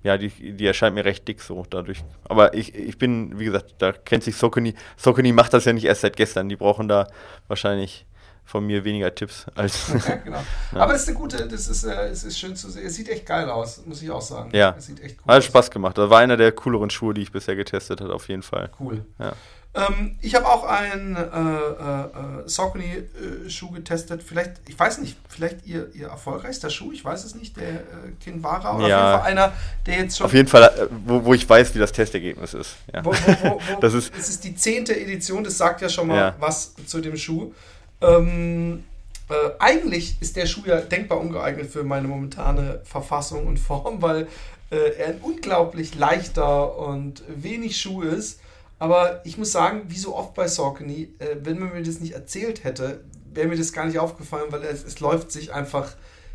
[0.02, 2.02] ja, die, die erscheint mir recht dick so dadurch.
[2.24, 4.74] Aber ich, ich bin, wie gesagt, da kennt sich Sokoni.
[4.96, 6.48] Sokoni macht das ja nicht erst seit gestern.
[6.48, 7.06] Die brauchen da
[7.48, 8.06] wahrscheinlich
[8.44, 9.88] von mir weniger Tipps als.
[10.09, 10.42] Ja, genau.
[10.74, 12.85] Aber es ist eine gute, das ist, äh, es ist schön zu sehen.
[12.87, 14.50] Es sieht echt geil aus, muss ich auch sagen.
[14.53, 14.74] Ja.
[14.76, 15.44] Es sieht echt cool Hat aus.
[15.44, 15.96] Spaß gemacht.
[15.98, 18.70] Das war einer der cooleren Schuhe, die ich bisher getestet habe, auf jeden Fall.
[18.81, 19.05] Cool.
[19.18, 19.33] Ja.
[19.72, 24.22] Ähm, ich habe auch einen äh, äh, äh, Saucony-Schuh getestet.
[24.22, 27.81] Vielleicht, ich weiß nicht, vielleicht ihr, ihr erfolgreichster Schuh, ich weiß es nicht, der äh,
[28.20, 28.98] Kinvara oder Ja.
[28.98, 29.53] auf jeden Fall einer,
[29.87, 30.26] der jetzt schon.
[30.26, 32.76] Auf jeden Fall, äh, wo, wo ich weiß, wie das Testergebnis ist.
[32.92, 33.05] Ja.
[33.05, 36.35] Wo, wo, Das ist- es ist die zehnte Edition, das sagt ja schon mal Ja.
[36.40, 37.53] was zu dem Schuh.
[38.00, 38.84] Ähm,
[39.28, 44.26] äh, eigentlich ist der Schuh ja denkbar ungeeignet für meine momentane Verfassung und Form, weil
[44.70, 48.40] äh, er ein unglaublich leichter und wenig Schuh ist.
[48.78, 52.14] Aber ich muss sagen, wie so oft bei Saucony, äh, wenn man mir das nicht
[52.14, 53.00] erzählt hätte,
[53.32, 55.94] wäre mir das gar nicht aufgefallen, weil es, es läuft sich einfach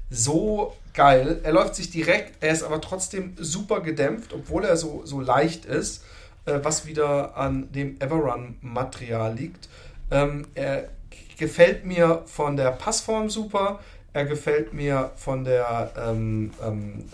[0.09, 1.41] so geil.
[1.43, 5.65] Er läuft sich direkt, er ist aber trotzdem super gedämpft, obwohl er so, so leicht
[5.65, 6.03] ist,
[6.45, 9.67] äh, was wieder an dem Everrun-Material liegt.
[10.11, 10.89] Ähm, er
[11.37, 13.79] gefällt mir von der Passform super,
[14.13, 17.05] er gefällt mir von der ähm, ähm,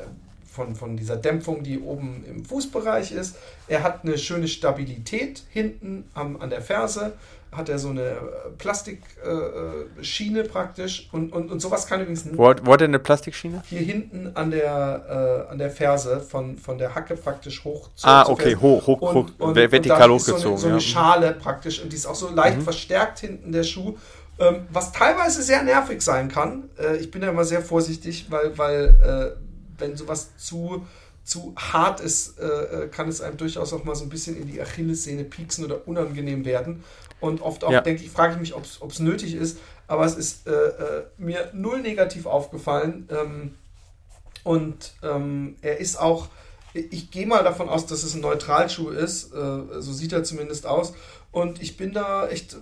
[0.52, 3.38] von, von dieser Dämpfung, die oben im Fußbereich ist.
[3.68, 7.14] Er hat eine schöne Stabilität hinten am, an der Ferse.
[7.52, 8.16] Hat er so eine
[8.58, 11.10] Plastikschiene äh, Schiene praktisch.
[11.12, 13.62] Und, und, und sowas kann übrigens Wo, hat- wo hat er eine Plastikschiene?
[13.68, 18.08] hier hinten an der, äh, an der Ferse von, von der Hacke praktisch hoch zu
[18.08, 18.62] Ah, okay, Ferse.
[18.62, 20.52] hoch, hoch, hoch, ve- vertikal da ist so hochgezogen.
[20.52, 20.80] eine, so eine ja.
[20.82, 22.62] Schale praktisch und die ist auch so leicht Mhm.
[22.64, 23.98] verstärkt hinten der Schuh,
[24.40, 26.70] ähm, was teilweise sehr nervig sein kann.
[26.80, 30.86] Äh, ich bin da immer sehr vorsichtig, weil, weil äh, wenn sowas zu
[31.24, 34.48] zu hart ist, äh, äh, kann es einem durchaus auch mal so ein bisschen in
[34.48, 36.84] die Achillessehne pieksen oder unangenehm werden.
[37.22, 37.82] Und oft auch, Ja.
[37.82, 39.60] denke ich, frage ich mich, ob es nötig ist.
[39.88, 43.08] Aber es ist äh, äh, mir null negativ aufgefallen.
[43.12, 43.56] Ähm,
[44.44, 46.28] und ähm, er ist auch,
[46.74, 49.34] ich gehe mal davon aus, dass es ein Neutralschuh ist.
[49.34, 50.94] Äh, so sieht er zumindest aus.
[51.32, 52.58] Und ich bin da echt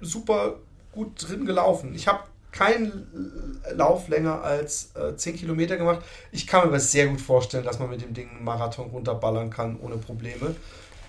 [0.00, 0.56] super
[0.92, 1.94] gut drin gelaufen.
[1.94, 6.00] Ich habe keinen Lauf länger als äh, 10 Kilometer gemacht.
[6.32, 9.50] Ich kann mir aber sehr gut vorstellen, dass man mit dem Ding einen Marathon runterballern
[9.50, 10.56] kann ohne Probleme.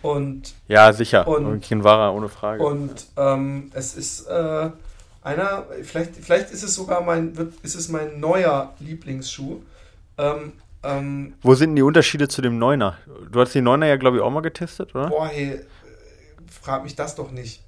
[0.02, 1.28] Und, Ja, sicher.
[1.28, 2.64] Und- Und Kinvara, ohne Frage.
[2.64, 4.70] und ähm, es ist äh,
[5.24, 9.62] einer, vielleicht, vielleicht ist es sogar mein, wird, ist es mein neuer Lieblingsschuh.
[10.18, 12.98] Ähm, ähm, Wo sind denn die Unterschiede zu dem Neuner?
[13.32, 15.10] Du hast die Neuner ja, glaube ich, auch mal getestet, oder?
[15.10, 15.60] boah, hey, äh,
[16.50, 17.62] frag mich das doch nicht.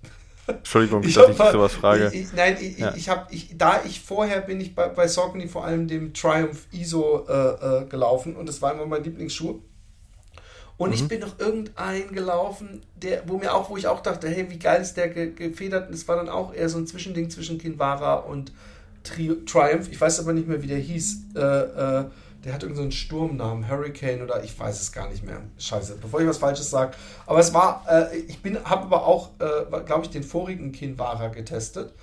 [0.48, 2.10] Entschuldigung, Ich dass ich mal- sowas frage.
[2.12, 2.93] Ich, ich, nein, ich, Ja.
[2.96, 7.26] ich habe, da ich vorher bin ich bei, bei Saucony vor allem dem Triumph ISO
[7.30, 7.34] äh,
[7.84, 9.60] äh, gelaufen und das war immer mein Lieblingsschuh.
[10.77, 10.95] Und Mhm.
[10.95, 14.59] ich bin noch irgendein gelaufen, der, wo mir auch, wo ich auch dachte, hey, wie
[14.59, 15.88] geil ist der ge gefedert?
[15.88, 18.51] Und es war dann auch eher so ein Zwischending zwischen Kinvara und
[19.03, 19.89] Tri Triumph.
[19.91, 21.17] Ich weiß aber nicht mehr, wie der hieß.
[21.36, 22.05] Äh, äh,
[22.43, 25.41] der hat irgendeinen so Sturmnamen, Hurricane oder ich weiß es gar nicht mehr.
[25.57, 26.91] Scheiße, bevor ich was Falsches sage.
[27.25, 31.29] Aber es war, äh, ich bin, habe aber auch, äh, glaube ich, den vorigen Kinvara
[31.29, 31.93] getestet.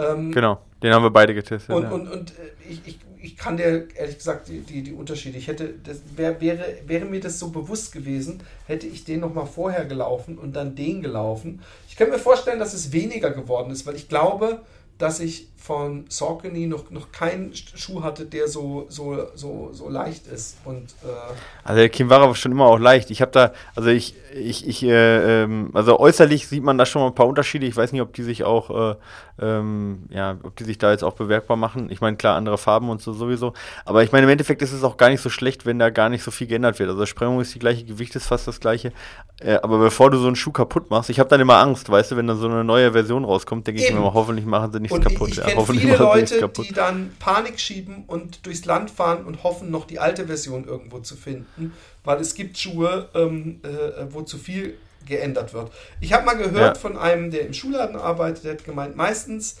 [0.00, 1.74] Ähm, Genau, den haben wir beide getestet.
[1.74, 1.90] und, ja.
[1.90, 5.36] und, und äh, ich, ich, ich kann dir ehrlich gesagt die, die, die Unterschiede.
[5.38, 9.46] Ich hätte, das wär, wäre, wäre mir das so bewusst gewesen, hätte ich den nochmal
[9.46, 11.60] vorher gelaufen und dann den gelaufen.
[11.88, 14.62] Ich kann mir vorstellen, dass es weniger geworden ist, weil ich glaube,
[14.96, 20.26] dass ich von Saucony noch, noch keinen Schuh hatte, der so, so, so, so leicht
[20.26, 20.58] ist.
[20.64, 21.32] Und äh,
[21.64, 23.10] Also der Kinvara war schon immer auch leicht.
[23.10, 27.02] Ich habe da, also ich, ich, ich, äh, ähm, also äußerlich sieht man da schon
[27.02, 27.66] mal ein paar Unterschiede.
[27.66, 28.96] Ich weiß nicht, ob die sich auch, äh,
[29.40, 31.90] ähm, ja, ob die sich da jetzt auch bemerkbar machen.
[31.90, 33.54] Ich meine, klar, andere Farben und so sowieso.
[33.84, 36.08] Aber ich meine, im Endeffekt ist es auch gar nicht so schlecht, wenn da gar
[36.08, 36.90] nicht so viel geändert wird.
[36.90, 38.92] Also Sprengung ist die gleiche, Gewicht ist fast das gleiche.
[39.40, 42.10] Äh, aber bevor du so einen Schuh kaputt machst, ich habe dann immer Angst, weißt
[42.10, 44.80] du, wenn da so eine neue Version rauskommt, denke ich mir immer, hoffentlich machen sie
[44.80, 45.28] nichts Und kaputt.
[45.28, 46.68] ich, ich ja, kenne hoffentlich viele machen sie nichts Leute, kaputt.
[46.68, 50.98] die dann Panik schieben und durchs Land fahren und hoffen, noch die alte Version irgendwo
[50.98, 51.72] zu finden,
[52.04, 54.76] weil es gibt Schuhe, ähm, äh, wo zu viel
[55.06, 55.72] geändert wird.
[56.00, 56.80] Ich habe mal gehört Ja.
[56.80, 59.56] von einem, der im Schuhladen arbeitet, der hat gemeint, meistens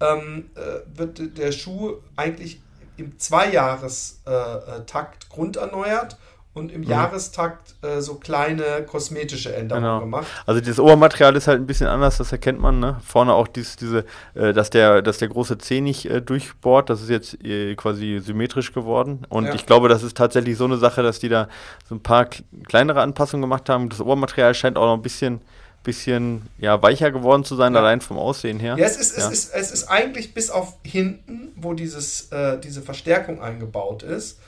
[0.00, 2.60] ähm, äh, wird der Schuh eigentlich
[2.96, 6.16] im Zweijahrestakt äh, äh, grunderneuert
[6.54, 10.00] und im Jahrestakt äh, so kleine kosmetische Änderungen Genau.
[10.00, 10.26] gemacht.
[10.44, 13.00] Also das Obermaterial ist halt ein bisschen anders, das erkennt man, ne?
[13.04, 17.00] Vorne auch dies, diese, äh, dass der, dass der große Zeh nicht äh, durchbohrt, das
[17.02, 19.24] ist jetzt äh, quasi symmetrisch geworden.
[19.30, 19.54] Und Ja.
[19.54, 21.48] ich glaube, das ist tatsächlich so eine Sache, dass die da
[21.88, 23.88] so ein paar kl- kleinere Anpassungen gemacht haben.
[23.88, 25.40] Das Obermaterial scheint auch noch ein bisschen,
[25.84, 27.80] bisschen ja, weicher geworden zu sein, Ja.
[27.80, 28.76] allein vom Aussehen her.
[28.78, 29.30] Ja, es ist, es, Ja.
[29.30, 34.38] ist, es ist eigentlich bis auf hinten, wo dieses, äh, diese Verstärkung eingebaut ist.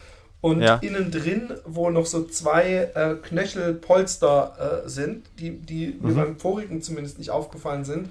[0.45, 0.75] Und Ja.
[0.83, 6.17] innen drin, wo noch so zwei äh, Knöchelpolster äh, sind, die, die mir Mhm.
[6.17, 8.11] beim vorigen zumindest nicht aufgefallen sind,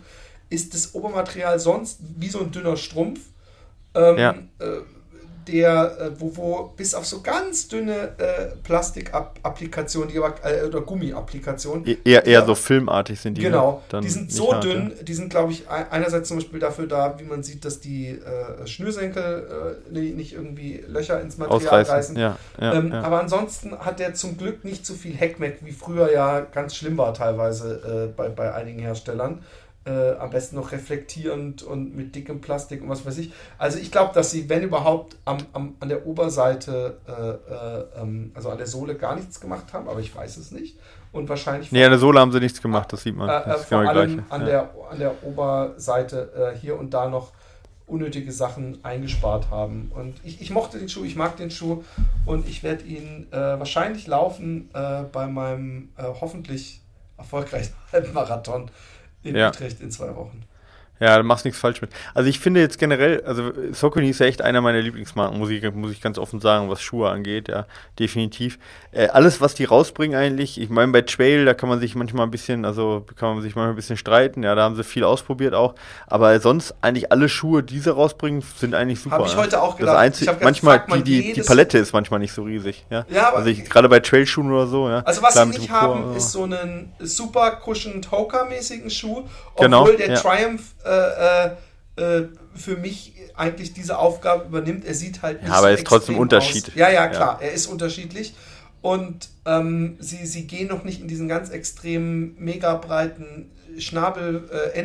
[0.49, 3.19] ist das Obermaterial sonst wie so ein dünner Strumpf.
[3.93, 4.31] Ähm, Ja.
[4.59, 4.81] äh,
[5.47, 10.81] der, äh, wo, wo bis auf so ganz dünne äh, Plastikapplikationen, die aber, äh, oder
[10.81, 12.45] Gummiapplikationen, E- Eher, eher Ja.
[12.45, 13.41] so filmartig sind die.
[13.41, 13.47] ne?
[13.49, 16.87] Genau, die sind so hart, dünn, die sind, glaube ich, ei- einerseits zum Beispiel dafür
[16.87, 21.45] da, wie man sieht, dass die äh, Schnürsenkel äh, ni- nicht irgendwie Löcher ins Ja.
[21.47, 22.15] Material Ausreißen.
[22.15, 22.17] reißen.
[22.17, 23.01] Ja, ja, ähm, ja.
[23.01, 26.97] Aber ansonsten hat der zum Glück nicht so viel Heckmeck, wie früher ja ganz schlimm
[26.97, 29.43] war teilweise äh, bei, bei einigen Herstellern.
[29.85, 33.33] Äh, am besten noch reflektierend und mit dickem Plastik und was weiß ich.
[33.57, 37.11] Also ich glaube, dass sie, wenn überhaupt, am, am, an der Oberseite, äh,
[38.01, 40.79] äh, ähm, also an der Sohle gar nichts gemacht haben, aber ich weiß es nicht.
[41.11, 43.27] Und wahrscheinlich Nee, an der Sohle haben sie nichts gemacht, das sieht man.
[43.27, 44.47] äh, äh, Das vor genau allem an, ja.
[44.47, 47.33] der, an der Oberseite äh, hier und da noch
[47.85, 49.91] unnötige Sachen eingespart haben.
[49.93, 51.83] Und ich, ich mochte den Schuh, ich mag den Schuh
[52.25, 56.79] und ich werde ihn wahrscheinlich laufen bei meinem hoffentlich
[57.17, 58.71] erfolgreichen Halbmarathon
[59.23, 59.49] in Ja.
[59.49, 60.43] Utrecht in zwei Wochen.
[61.03, 61.89] Ja, du machst nichts falsch mit.
[62.13, 65.61] Also ich finde jetzt generell, also Saucony ist ja echt einer meiner Lieblingsmarken, muss ich,
[65.73, 67.65] muss ich ganz offen sagen, was Schuhe angeht, ja,
[67.99, 68.57] definitiv.
[68.93, 72.25] Äh, alles, was die rausbringen eigentlich, ich meine bei Trail, da kann man sich manchmal
[72.25, 75.03] ein bisschen, also kann man sich manchmal ein bisschen streiten, ja, da haben sie viel
[75.03, 75.75] ausprobiert auch,
[76.07, 79.17] aber sonst eigentlich alle Schuhe, die sie rausbringen, sind eigentlich super.
[79.17, 79.39] Hab ich ja.
[79.39, 79.97] heute auch Das gedacht.
[79.97, 82.85] einzige, Ich gedacht, manchmal, fragt man die, die, die Palette ist manchmal nicht so riesig,
[82.89, 83.05] ja.
[83.09, 84.99] Ja, aber- also ich, gerade bei Trailschuhen oder so, ja.
[84.99, 89.23] Also was Klar, sie nicht haben, aber- ist so einen super cushioned Hoka-mäßigen Schuh,
[89.57, 90.15] Genau, obwohl der ja.
[90.15, 94.85] Triumph äh, äh, äh, für mich eigentlich diese Aufgabe übernimmt.
[94.85, 96.67] Er sieht halt nicht Ja, aber er ist trotzdem extrem Unterschied.
[96.69, 96.75] Aus.
[96.75, 97.07] Ja, ja, Ja.
[97.09, 98.35] klar, er ist unterschiedlich.
[98.81, 104.77] Und ähm, sie, sie gehen noch nicht in diesen ganz extremen, mega breiten Schnabel, äh,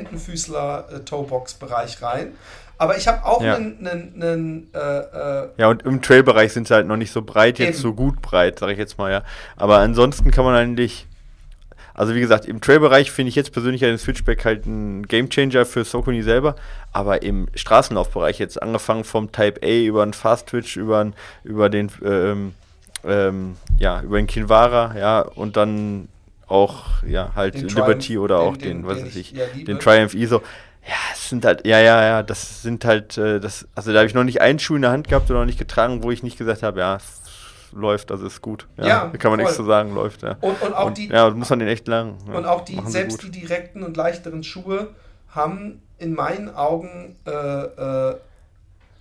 [2.03, 2.33] rein.
[2.81, 3.57] Aber ich habe auch Ja.
[3.57, 7.59] einen, einen äh, äh, Ja, und im Trailbereich sind sie halt noch nicht so breit,
[7.59, 7.79] jetzt Eben.
[7.79, 9.25] so gut breit, sage ich jetzt mal, ja.
[9.57, 11.08] Aber ansonsten kann man eigentlich,
[11.99, 15.85] also wie gesagt, im Trailbereich finde ich jetzt persönlich den Switchback halt ein Gamechanger für
[15.85, 16.55] Sokuni selber,
[16.93, 21.69] aber im Straßenlaufbereich jetzt angefangen vom Type A über den Fast Twitch, über, den- über
[21.69, 22.55] den, ähm,
[23.05, 26.09] ähm, ja, über den Kinvara, ja, und dann
[26.47, 29.65] auch, ja, halt Den Liberty Triumph, oder auch den- den, was den weiß ich liebe.
[29.67, 30.43] den Triumph ISO.
[30.87, 34.07] Ja, es sind halt, ja, ja, ja, das sind halt, äh, das, also da habe
[34.09, 36.23] ich noch nicht einen Schuh in der Hand gehabt oder noch nicht getragen, wo ich
[36.23, 36.99] nicht gesagt habe, ja,
[37.72, 38.66] läuft, also ist gut.
[38.76, 39.64] Ja, Ja, kann man nichts voll.
[39.64, 40.37] zu sagen, läuft, ja.
[40.40, 42.16] und, und auch Und, die, ja, muss man den echt lang.
[42.26, 44.94] Und auch die, selbst die direkten und leichteren Schuhe
[45.28, 48.16] haben in meinen Augen äh, äh,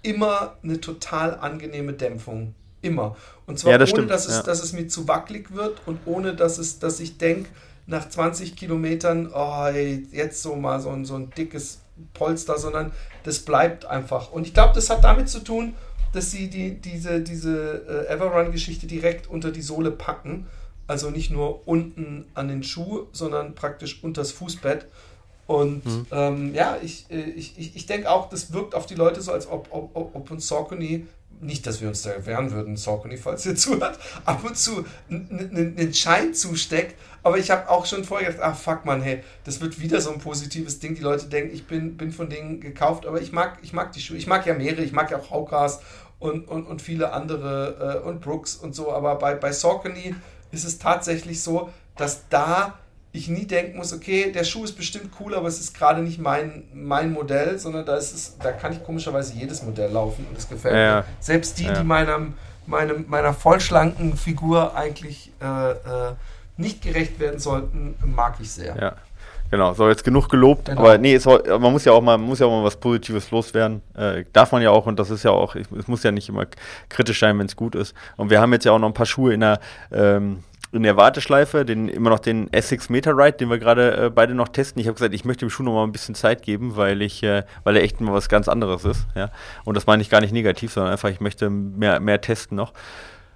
[0.03, 2.53] immer eine total angenehme Dämpfung.
[2.81, 3.15] Immer.
[3.45, 5.99] Und zwar Ja, das ohne, stimmt, dass, es, dass es mir zu wackelig wird und
[6.05, 7.49] ohne, dass, es, dass ich denke,
[7.87, 11.79] nach 20 Kilometern, oh, ey, jetzt so mal so ein, so ein dickes
[12.13, 12.91] Polster, sondern
[13.23, 14.31] das bleibt einfach.
[14.31, 15.73] Und ich glaube, das hat damit zu tun,
[16.17, 20.47] dass sie die, diese, diese äh, Everrun-Geschichte direkt unter die Sohle packen.
[20.87, 24.87] Also nicht nur unten an den Schuh, sondern praktisch unters Fußbett.
[25.45, 26.05] Und Mhm.
[26.11, 29.31] ähm, ja, ich, äh, ich, ich, ich denke auch, das wirkt auf die Leute so,
[29.31, 31.05] als ob, ob, ob uns Saucony,
[31.39, 35.93] nicht, dass wir uns da wehren würden, Saucony, falls ihr zuhört, ab und zu einen
[35.93, 36.95] Schein zusteckt.
[37.21, 40.11] Aber ich habe auch schon vorher gedacht, ah fuck man, hey, das wird wieder so
[40.11, 40.95] ein positives Ding.
[40.95, 43.99] Die Leute denken, ich bin, bin von denen gekauft, aber ich mag, ich mag die
[44.01, 44.17] Schuhe.
[44.17, 45.81] Ich mag ja mehrere, ich mag ja auch Haukas
[46.19, 48.91] und, und, und viele andere äh, und Brooks und so.
[48.91, 50.15] Aber bei, bei Saucony
[50.51, 52.75] ist es tatsächlich so, dass da
[53.11, 56.19] ich nie denken muss, okay, der Schuh ist bestimmt cool, aber es ist gerade nicht
[56.19, 60.37] mein, mein Modell, sondern da ist es, da kann ich komischerweise jedes Modell laufen und
[60.37, 61.05] es gefällt Ja, mir.
[61.19, 61.73] Selbst die, Ja.
[61.73, 62.35] die meinem,
[62.67, 66.13] meinem, meiner vollschlanken Figur eigentlich äh, äh,
[66.57, 68.75] nicht gerecht werden sollten, mag ich sehr.
[68.75, 68.95] Ja.
[69.49, 70.81] Genau, so jetzt genug gelobt, Genau.
[70.81, 73.81] aber nee, es, man muss ja auch mal, muss ja auch mal was Positives loswerden.
[73.95, 76.27] Äh, darf man ja auch und das ist ja auch, ich, es muss ja nicht
[76.29, 76.45] immer
[76.89, 77.93] kritisch sein, wenn es gut ist.
[78.17, 79.59] Und wir haben jetzt ja auch noch ein paar Schuhe in der,
[79.91, 84.09] ähm, in der Warteschleife, den, immer noch den Essex Meter Ride, den wir gerade äh,
[84.09, 84.81] beide noch testen.
[84.81, 87.23] Ich habe gesagt, ich möchte dem Schuh noch mal ein bisschen Zeit geben, weil ich,
[87.23, 89.07] äh, weil er echt mal was ganz anderes ist.
[89.15, 89.29] Ja?
[89.63, 92.73] Und das meine ich gar nicht negativ, sondern einfach, ich möchte mehr, mehr testen noch.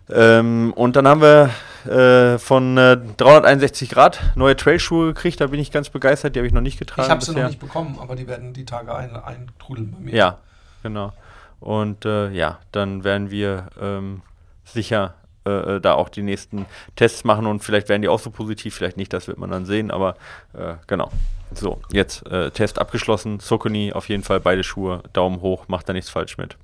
[0.10, 1.50] Ähm, und dann haben wir
[1.86, 5.42] äh, von äh, 361 Grad neue Trailschuhe gekriegt.
[5.42, 6.36] Da bin ich ganz begeistert.
[6.36, 7.04] Die habe ich noch nicht getragen.
[7.04, 10.16] Ich habe sie noch nicht bekommen, aber die werden die Tage ein, eintrudeln bei mir.
[10.16, 10.38] Ja,
[10.84, 11.14] genau.
[11.60, 14.22] Und äh, ja, dann werden wir ähm,
[14.64, 18.76] sicher äh, da auch die nächsten Tests machen und vielleicht werden die auch so positiv,
[18.76, 20.16] vielleicht nicht, das wird man dann sehen, aber
[20.54, 21.12] äh, genau.
[21.54, 23.40] So, jetzt äh, Test abgeschlossen.
[23.40, 26.58] Sokoni auf jeden Fall beide Schuhe, Daumen hoch, macht da nichts falsch mit.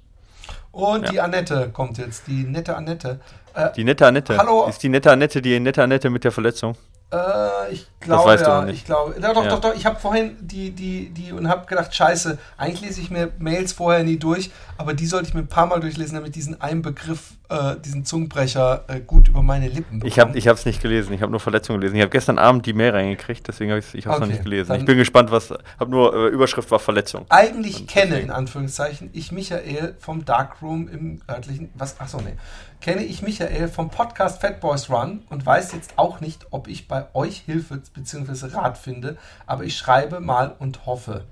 [0.78, 1.10] Und Ja.
[1.12, 3.20] die Annette kommt jetzt, die nette Annette.
[3.56, 4.38] Äh, Die nette Annette.
[4.38, 4.66] Hallo.
[4.68, 6.76] Ist die nette Annette die nette Annette mit der Verletzung?
[7.12, 8.76] Äh, ich glaube weißt du ja, noch nicht.
[8.80, 9.16] ich glaube.
[9.20, 9.50] Ja, doch, Ja.
[9.50, 9.76] doch, doch.
[9.76, 13.74] Ich habe vorhin die, die, die und habe gedacht, scheiße, eigentlich lese ich mir Mails
[13.74, 16.62] vorher nie durch, aber die sollte ich mir ein paar Mal durchlesen, damit ich diesen
[16.62, 20.10] einen Begriff, äh, diesen Zungenbrecher äh, gut über meine Lippen bekomme.
[20.10, 21.96] Ich habe ich es nicht gelesen, ich habe nur Verletzungen gelesen.
[21.96, 24.34] Ich habe gestern Abend die Mail reingekriegt, deswegen habe ich es ich hab's noch Okay,
[24.34, 24.76] nicht gelesen.
[24.76, 25.52] Ich bin gespannt, was.
[25.80, 27.26] habe nur äh, Überschrift war Verletzung.
[27.30, 32.34] eigentlich Und kenne, deswegen- in Anführungszeichen, ich Michael vom Darkroom im örtlichen, was, achso, nee,
[32.82, 36.88] kenne ich Michael vom Podcast Fat Boys Run und weiß jetzt auch nicht, ob ich
[36.88, 38.48] bei euch Hilfe bzw.
[38.56, 41.24] Rat finde, aber ich schreibe mal und hoffe.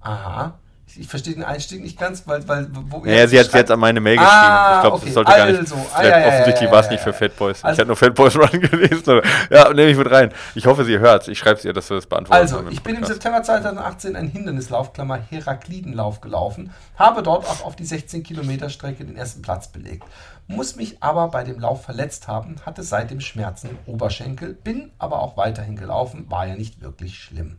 [0.00, 0.58] Aha.
[0.96, 3.80] Ich, verstehe den Einstieg nicht ganz, weil, weil, wo Ja, sie hat schreibt- jetzt an
[3.80, 4.74] meine Mail Ah, geschrieben.
[4.76, 5.04] Ich glaube, okay.
[5.06, 5.58] das sollte gar nicht.
[5.60, 7.64] Also, ah, ja, ja, offensichtlich ja, war es nicht für Fat Boys.
[7.64, 9.02] Also- ich habe nur Fat Boys Run gelesen.
[9.10, 9.22] Oder?
[9.50, 10.32] Ja, nehme ich mit rein.
[10.54, 12.40] Ich hoffe, sie hört Ich schreibe es ihr, dass wir das beantworten.
[12.40, 13.04] Also, ich bin im.
[13.04, 19.04] September 2018 einen Hindernislauf, Klammer Heraklidenlauf gelaufen, habe dort auch auf die 16 Kilometer Strecke
[19.04, 20.04] den ersten Platz belegt,
[20.46, 25.20] muss mich aber bei dem Lauf verletzt haben, hatte seitdem Schmerzen im Oberschenkel, bin aber
[25.22, 27.58] auch weiterhin gelaufen, war ja nicht wirklich schlimm.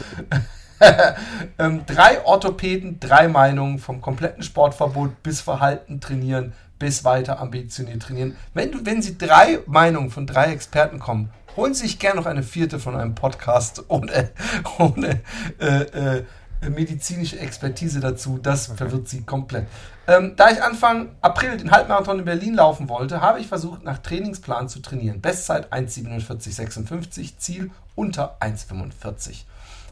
[1.60, 8.36] Ähm, drei Orthopäden, drei Meinungen vom kompletten Sportverbot bis Verhalten trainieren, bis weiter ambitioniert trainieren.
[8.56, 12.26] Wenn, du, wenn Sie drei Meinungen von drei Experten kommen, holen Sie sich gerne noch
[12.26, 14.32] eine vierte von einem Podcast ohne,
[14.80, 15.22] ohne
[15.60, 16.24] äh, äh,
[16.70, 18.38] medizinische Expertise dazu.
[18.38, 19.68] Das verwirrt Sie komplett.
[20.08, 23.98] Ähm, da ich Anfang April den Halbmarathon in Berlin laufen wollte, habe ich versucht, nach
[24.00, 25.22] Trainingsplan zu trainieren.
[25.22, 29.44] Bestzeit 1,47,56, Ziel unter 1,45.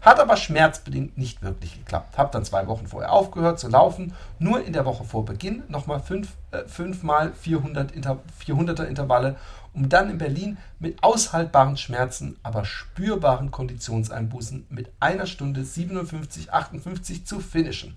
[0.02, 2.18] Hat aber schmerzbedingt nicht wirklich geklappt.
[2.18, 6.00] Hab dann zwei Wochen vorher aufgehört zu laufen, nur in der Woche vor Beginn nochmal
[6.00, 9.36] fünf, äh, fünfmal 400 Inter 400er Intervalle,
[9.80, 17.26] um dann in Berlin mit aushaltbaren Schmerzen, aber spürbaren Konditionseinbußen mit einer Stunde 57, 58
[17.26, 17.96] zu finishen.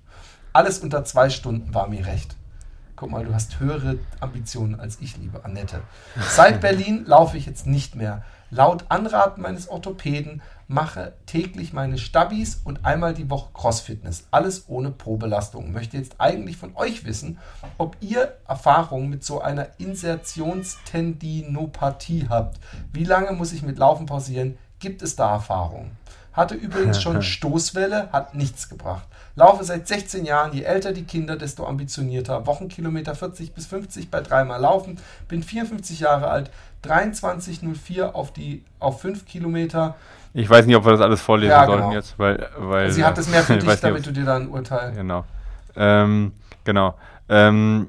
[0.52, 2.36] Alles unter zwei Stunden war mir recht.
[2.94, 5.80] Guck mal, du hast höhere Ambitionen als ich, liebe Annette.
[6.30, 8.22] Seit Berlin laufe ich jetzt nicht mehr.
[8.50, 10.40] Laut Anraten meines Orthopäden
[10.72, 14.26] mache täglich meine Stabis und einmal die Woche Crossfitness.
[14.30, 15.72] Alles ohne Probelastung.
[15.72, 17.38] Möchte jetzt eigentlich von euch wissen,
[17.78, 22.58] ob ihr Erfahrungen mit so einer Insertionstendinopathie habt.
[22.92, 24.58] Wie lange muss ich mit Laufen pausieren?
[24.78, 25.90] Gibt es da Erfahrungen?
[26.32, 29.06] Hatte übrigens schon Stoßwelle, hat nichts gebracht.
[29.34, 32.46] Laufe seit 16 Jahren, je älter die Kinder, desto ambitionierter.
[32.46, 34.98] Wochenkilometer 40 bis 50 bei dreimal Laufen.
[35.28, 36.50] Bin 54 Jahre alt,
[36.84, 39.94] 23,04 auf, die, auf 5 Kilometer.
[40.34, 41.94] Ich weiß nicht, ob wir das alles vorlesen Ja, sollten genau.
[41.94, 42.90] jetzt, weil, weil.
[42.90, 44.92] Sie hat es mehr für ich dich, nicht, damit du dir da ein Urteil.
[44.92, 45.24] Genau.
[45.76, 46.32] Ähm,
[46.64, 46.94] genau.
[47.28, 47.88] Ähm,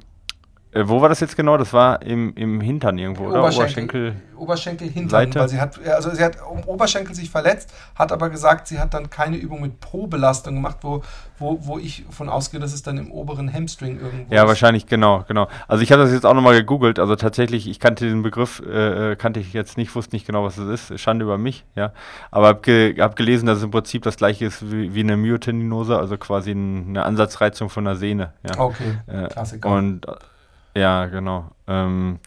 [0.73, 1.57] äh, wo war das jetzt genau?
[1.57, 3.41] Das war im, im Hintern irgendwo, oder?
[3.43, 5.39] Oberschenkel, Oberschenkel hintern, Seite?
[5.39, 8.93] weil sie hat, also sie hat um Oberschenkel sich verletzt, hat aber gesagt, sie hat
[8.93, 11.01] dann keine Übung mit Pro-Belastung gemacht, wo,
[11.39, 14.47] wo, wo ich von ausgehe, dass es dann im oberen Hamstring irgendwo Ja, ist.
[14.49, 15.47] wahrscheinlich, genau, genau.
[15.67, 16.99] Also ich habe das jetzt auch nochmal gegoogelt.
[16.99, 20.43] Also tatsächlich, ich kannte den Begriff, äh, äh, kannte ich jetzt nicht, wusste nicht genau,
[20.43, 20.99] was es ist.
[20.99, 21.91] Schande über mich, ja.
[22.31, 25.17] Aber habe ge hab gelesen, dass es im Prinzip das gleiche ist wie, wie eine
[25.17, 28.33] Myotendinose, also quasi ein, eine Ansatzreizung von der Sehne.
[28.43, 28.59] Ja.
[28.59, 29.69] Okay, Äh, Klassiker.
[29.69, 30.05] Und
[30.75, 31.51] ja, genau.
[31.67, 32.19] Ähm,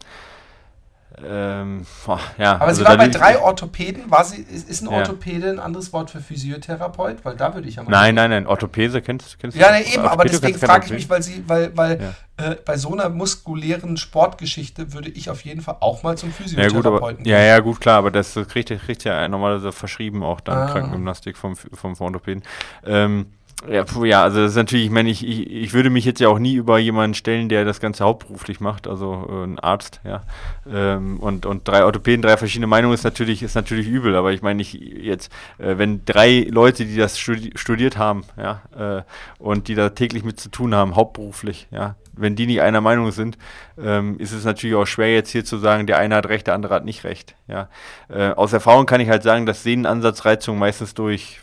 [1.24, 4.10] ähm, boah, ja, aber also sie war bei drei Orthopäden.
[4.10, 4.98] War sie, ist, ist ein Ja.
[4.98, 7.24] Orthopäde ein anderes Wort für Physiotherapeut?
[7.24, 7.90] Weil da würde ich ja mal.
[7.90, 9.74] Nein, nein, nein, Orthopäse kennst, kennst Ja, du?
[9.74, 12.50] nee, eben, Orthopäde aber deswegen frage ich mich, weil sie, weil, weil Ja.
[12.50, 16.34] äh, bei so einer muskulären Sportgeschichte würde ich auf jeden Fall auch mal zum Ja
[16.34, 20.40] gut, Physiotherapeuten aber, ja, ja, gut, klar, aber das kriegt, kriegt ja normalerweise verschrieben auch
[20.40, 20.66] dann Ah.
[20.66, 22.42] Krankengymnastik vom, vom, vom Orthopäden.
[22.84, 23.26] Ähm,
[23.68, 26.28] ja, ja, also das ist natürlich, ich meine, ich, ich, ich würde mich jetzt ja
[26.28, 30.22] auch nie über jemanden stellen, der das Ganze hauptberuflich macht, also äh, ein Arzt, ja.
[30.70, 34.42] Ähm, und, und drei Orthopäden, drei verschiedene Meinungen ist natürlich, ist natürlich übel, aber ich
[34.42, 39.02] meine, ich jetzt, äh, wenn drei Leute, die das studi studiert haben, ja, äh,
[39.38, 43.12] und die da täglich mit zu tun haben, hauptberuflich, ja, wenn die nicht einer Meinung
[43.12, 43.36] sind,
[43.78, 46.54] ähm, ist es natürlich auch schwer jetzt hier zu sagen, der eine hat recht, der
[46.54, 47.34] andere hat nicht recht.
[47.46, 47.68] Ja.
[48.08, 51.40] Äh, aus Erfahrung kann ich halt sagen, dass Sehnenansatzreizungen meistens durch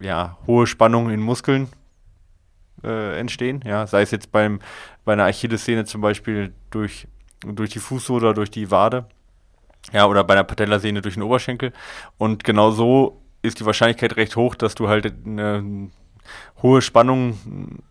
[0.00, 1.68] ja, hohe Spannungen in Muskeln
[2.82, 3.62] äh, entstehen.
[3.64, 3.86] Ja.
[3.86, 4.60] Sei es jetzt beim,
[5.04, 7.06] bei einer Achillessehne zum Beispiel durch,
[7.44, 9.06] durch die Fußsohle oder durch die Wade.
[9.92, 11.72] Ja, oder bei einer Patellasehne durch den Oberschenkel.
[12.18, 15.90] Und genau so ist die Wahrscheinlichkeit recht hoch, dass du halt eine
[16.62, 17.38] hohe Spannung,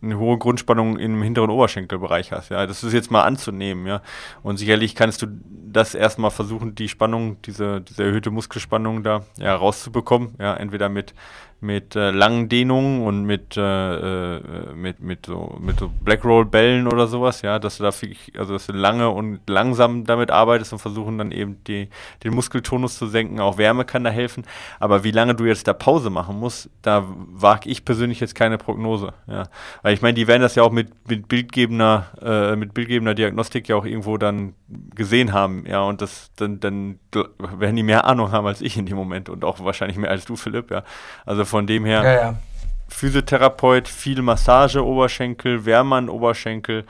[0.02, 2.50] eine hohe Grundspannung im hinteren Oberschenkelbereich hast.
[2.50, 4.02] Ja, das ist jetzt mal anzunehmen, ja.
[4.44, 5.28] Und sicherlich kannst du
[5.72, 10.36] das erstmal versuchen, die Spannung, diese, diese erhöhte Muskelspannung da ja, rauszubekommen.
[10.40, 11.14] Ja, entweder mit,
[11.62, 17.08] mit äh, langen Dehnungen und mit, äh, äh, mit, mit so, mit so Blackroll-Bällen oder
[17.08, 17.90] sowas, ja, dass du da
[18.38, 21.90] also dass du lange und langsam damit arbeitest und versuchen dann eben die,
[22.24, 23.40] den Muskeltonus zu senken.
[23.40, 24.44] Auch Wärme kann da helfen.
[24.80, 28.58] Aber wie lange du jetzt da Pause machen musst, da wage ich persönlich jetzt keine
[28.60, 29.14] Prognose.
[29.28, 29.46] Ja.
[29.82, 33.68] Weil ich meine, die werden das ja auch mit, mit bildgebender, äh, mit bildgebender Diagnostik
[33.68, 34.54] ja auch irgendwo dann
[34.94, 38.86] gesehen haben, ja, und das dann, dann werden die mehr Ahnung haben als ich in
[38.86, 40.84] dem Moment und auch wahrscheinlich mehr als du, Philipp, ja.
[41.26, 42.04] Also von dem her.
[42.04, 42.36] Ja, ja.
[42.92, 46.86] Physiotherapeut, viel Massage, Oberschenkel, Wärme an Oberschenkel.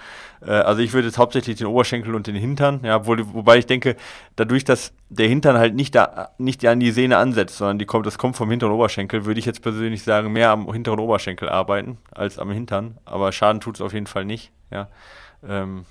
[0.46, 3.66] Äh, also ich würde jetzt hauptsächlich den Oberschenkel und den Hintern, ja, wo, wobei ich
[3.66, 3.96] denke,
[4.36, 8.06] dadurch, dass der Hintern halt nicht da, nicht an die Sehne ansetzt, sondern die kommt,
[8.06, 11.98] das kommt vom hinteren Oberschenkel, würde ich jetzt persönlich sagen, mehr am hinteren Oberschenkel arbeiten
[12.12, 12.98] als am Hintern.
[13.06, 14.90] Aber Schaden tut es auf jeden Fall nicht, ja.
[15.48, 15.86] Ähm,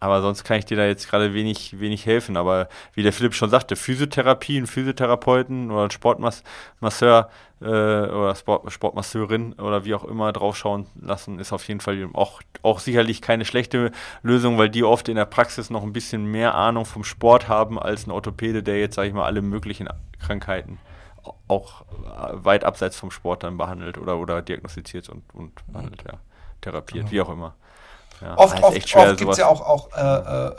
[0.00, 2.36] aber sonst kann ich dir da jetzt gerade wenig, wenig helfen.
[2.36, 7.28] Aber wie der Philipp schon sagte, Physiotherapie, einen Physiotherapeuten oder einen Sportmasseur
[7.60, 12.40] äh, oder Sport, Sportmasseurin oder wie auch immer draufschauen lassen, ist auf jeden Fall auch,
[12.62, 16.54] auch sicherlich keine schlechte Lösung, weil die oft in der Praxis noch ein bisschen mehr
[16.54, 20.78] Ahnung vom Sport haben als ein Orthopäde, der jetzt, sage ich mal, alle möglichen Krankheiten
[21.48, 26.18] auch äh, weit abseits vom Sport dann behandelt oder, oder diagnostiziert und, und behandelt, ja.
[26.62, 27.10] Therapiert, Genau.
[27.10, 27.54] wie auch immer.
[28.20, 30.00] Ja, Oft, oft, schwer, oft gibt es ja auch, auch äh,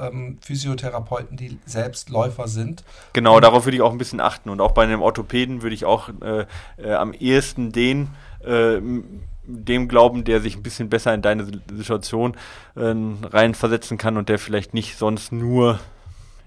[0.05, 2.83] äh, ähm, Physiotherapeuten, die selbst Läufer sind.
[3.13, 4.49] Genau, darauf würde ich auch ein bisschen achten.
[4.49, 6.45] Und auch bei einem Orthopäden würde ich auch äh,
[6.77, 8.09] äh, am ehesten den,
[8.43, 12.35] äh, m- dem glauben, der sich ein bisschen besser in deine Si- Situation
[12.75, 12.93] äh,
[13.27, 15.79] reinversetzen kann und der vielleicht nicht sonst nur,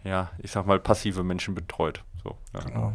[0.02, 2.02] ja, ich sag mal, passive Menschen betreut.
[2.24, 2.60] So, ja.
[2.60, 2.92] Genau.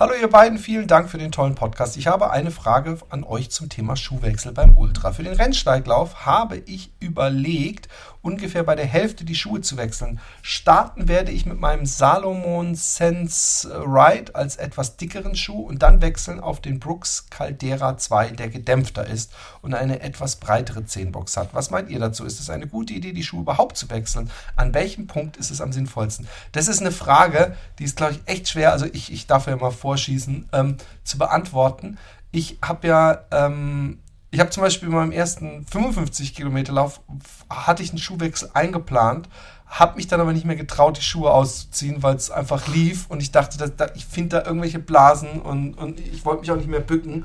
[0.00, 1.96] Hallo ihr beiden, vielen Dank für den tollen Podcast.
[1.96, 5.10] Ich habe eine Frage an euch zum Thema Schuhwechsel beim Ultra.
[5.10, 7.88] Für den Rennsteiglauf habe ich überlegt
[8.22, 10.20] ungefähr bei der Hälfte die Schuhe zu wechseln.
[10.42, 16.40] Starten werde ich mit meinem Salomon Sense Ride als etwas dickeren Schuh und dann wechseln
[16.40, 21.54] auf den Brooks Caldera 2, der gedämpfter ist und eine etwas breitere Zehnbox hat.
[21.54, 22.24] Was meint ihr dazu?
[22.24, 24.30] Ist es eine gute Idee, die Schuhe überhaupt zu wechseln?
[24.56, 26.28] An welchem Punkt ist es am sinnvollsten?
[26.52, 28.72] Das ist eine Frage, die ist, glaube ich, echt schwer.
[28.72, 31.98] Also ich, ich darf ja mal vorschießen, ähm, zu beantworten.
[32.30, 34.00] Ich habe ja ähm,
[34.30, 37.00] ich habe zum Beispiel bei meinem ersten 55 Kilometer Lauf
[37.48, 39.28] hatte ich einen Schuhwechsel eingeplant,
[39.66, 43.06] habe mich dann aber nicht mehr getraut, die Schuhe auszuziehen, weil es einfach lief.
[43.08, 46.50] Und ich dachte, dass, da, ich finde da irgendwelche Blasen und, und ich wollte mich
[46.50, 47.24] auch nicht mehr bücken.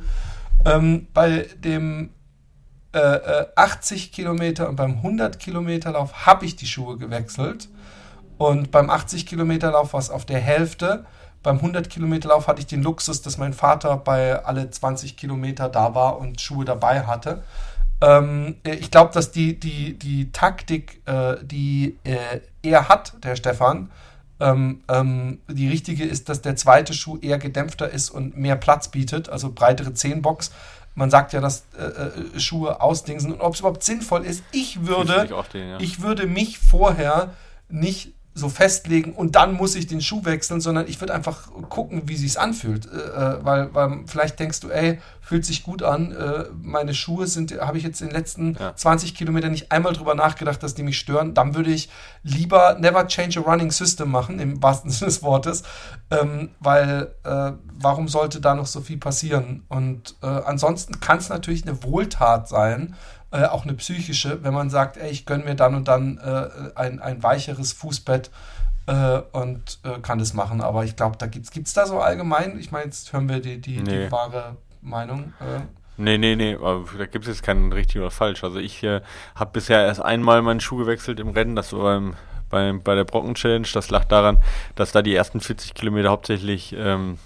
[0.66, 2.10] Ähm, bei dem
[2.94, 7.70] äh, äh, 80 Kilometer und beim 100 Kilometer Lauf habe ich die Schuhe gewechselt.
[8.38, 11.06] Und beim 80 Kilometer Lauf war es auf der Hälfte
[11.44, 16.18] beim 100-Kilometer-Lauf hatte ich den Luxus, dass mein Vater bei alle 20 Kilometer da war
[16.18, 17.44] und Schuhe dabei hatte.
[18.02, 23.92] Ähm, ich glaube, dass die, die, die Taktik, äh, die äh, er hat, der Stefan,
[24.40, 28.88] ähm, ähm, die richtige ist, dass der zweite Schuh eher gedämpfter ist und mehr Platz
[28.88, 30.52] bietet, also breitere Zehenbox.
[30.96, 34.44] Man sagt ja, dass äh, äh Schuhe ausdingsen und ob es überhaupt sinnvoll ist.
[34.52, 35.80] Ich würde, ich, den, ja.
[35.80, 37.32] ich würde mich vorher
[37.70, 42.04] nicht so festlegen und dann muss ich den Schuh wechseln, sondern ich würde einfach gucken,
[42.06, 46.12] wie sich's anfühlt, äh, äh, weil, weil vielleicht denkst du, ey, fühlt sich gut an,
[46.12, 48.76] äh, meine Schuhe sind, habe ich jetzt in den letzten ja.
[48.76, 51.90] 20 Kilometern nicht einmal drüber nachgedacht, dass die mich stören, dann würde ich
[52.24, 55.64] lieber never change a running system machen, im wahrsten Sinne des Wortes,
[56.10, 59.64] ähm, weil äh, warum sollte da noch so viel passieren?
[59.70, 62.96] Und äh, ansonsten kann es natürlich eine Wohltat sein,
[63.34, 66.50] äh, auch eine psychische, wenn man sagt, ey, ich gönne mir dann und dann äh,
[66.76, 68.30] ein, ein weicheres Fußbett
[68.86, 70.62] äh, und äh, kann das machen.
[70.62, 73.60] Aber ich glaube, da gibt es da so allgemein, ich meine, jetzt hören wir die,
[73.60, 74.06] die, nee.
[74.06, 75.34] die wahre Meinung.
[75.40, 75.62] Äh.
[75.98, 78.44] Nee, nee, nee, da gibt es jetzt keinen richtig oder falsch.
[78.44, 79.02] Also ich äh,
[79.36, 82.16] habe bisher erst einmal meinen Schuh gewechselt im Rennen, das war beim,
[82.50, 83.68] beim, bei der Brocken Challenge.
[83.74, 84.38] Das lag daran,
[84.76, 87.18] dass da die ersten 40 Kilometer hauptsächlich ähm,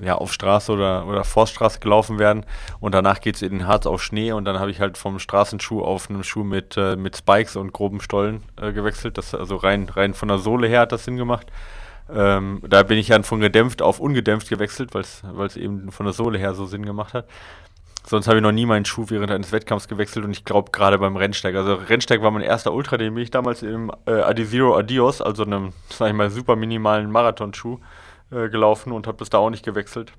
[0.00, 2.44] ja, auf Straße oder, oder Forststraße gelaufen werden
[2.80, 5.18] und danach geht es in den Harz auf Schnee und dann habe ich halt vom
[5.18, 9.18] Straßenschuh auf einen Schuh mit, äh, mit Spikes und groben Stollen äh, gewechselt.
[9.18, 11.46] Das, also rein, rein von der Sohle her hat das Sinn gemacht.
[12.12, 15.02] Ähm, da bin ich dann von gedämpft auf ungedämpft gewechselt, weil
[15.46, 17.26] es eben von der Sohle her so Sinn gemacht hat.
[18.08, 20.96] Sonst habe ich noch nie meinen Schuh während eines Wettkampfs gewechselt und ich glaube gerade
[20.98, 21.56] beim Rennsteig.
[21.56, 25.42] Also Rennsteig war mein erster Ultra, den bin ich damals im äh, Adizero Adios, also
[25.42, 27.80] einem, sag ich mal, super minimalen Marathonschuh
[28.30, 30.12] äh, gelaufen und habe bis da auch nicht gewechselt.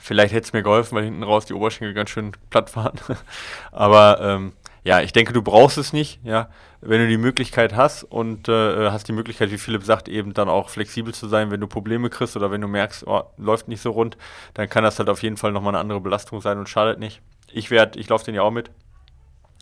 [0.00, 2.98] Vielleicht hätte es mir geholfen, weil hinten raus die Oberschenkel ganz schön platt waren.
[3.72, 4.52] Aber ähm,
[4.84, 6.20] ja, ich denke, du brauchst es nicht.
[6.24, 6.48] Ja,
[6.80, 10.48] wenn du die Möglichkeit hast und äh, hast die Möglichkeit, wie Philipp sagt, eben dann
[10.48, 13.82] auch flexibel zu sein, wenn du Probleme kriegst oder wenn du merkst, oh, läuft nicht
[13.82, 14.16] so rund,
[14.54, 17.20] dann kann das halt auf jeden Fall nochmal eine andere Belastung sein und schadet nicht.
[17.50, 18.70] Ich werde, ich laufe den ja auch mit.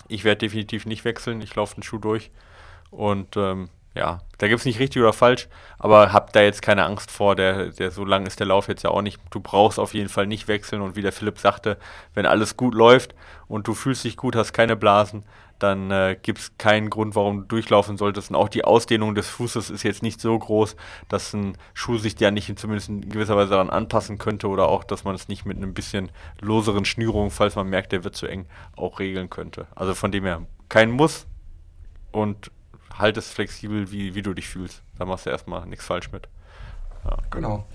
[0.08, 1.40] Ich werde definitiv nicht wechseln.
[1.40, 2.30] Ich laufe den Schuh durch
[2.90, 6.84] und ähm, ja, da gibt es nicht richtig oder falsch, aber hab da jetzt keine
[6.84, 9.18] Angst vor, der, der so lang ist der Lauf jetzt ja auch nicht.
[9.30, 11.78] Du brauchst auf jeden Fall nicht wechseln und wie der Philipp sagte,
[12.12, 13.14] wenn alles gut läuft
[13.48, 15.24] und du fühlst dich gut, hast keine Blasen,
[15.58, 18.28] dann äh, gibt es keinen Grund, warum du durchlaufen solltest.
[18.28, 20.76] Und auch die Ausdehnung des Fußes ist jetzt nicht so groß,
[21.08, 24.84] dass ein Schuh sich ja nicht zumindest in gewisser Weise daran anpassen könnte oder auch,
[24.84, 26.10] dass man es nicht mit einem bisschen
[26.42, 28.44] loseren Schnürungen, falls man merkt, der wird zu eng,
[28.76, 29.66] auch regeln könnte.
[29.74, 31.26] Also von dem her kein Muss
[32.12, 32.50] und
[32.98, 34.82] halt es flexibel, wie, wie du dich fühlst.
[34.98, 36.28] Da machst du erstmal nichts falsch mit.
[37.04, 37.16] Ja.
[37.30, 37.66] Genau.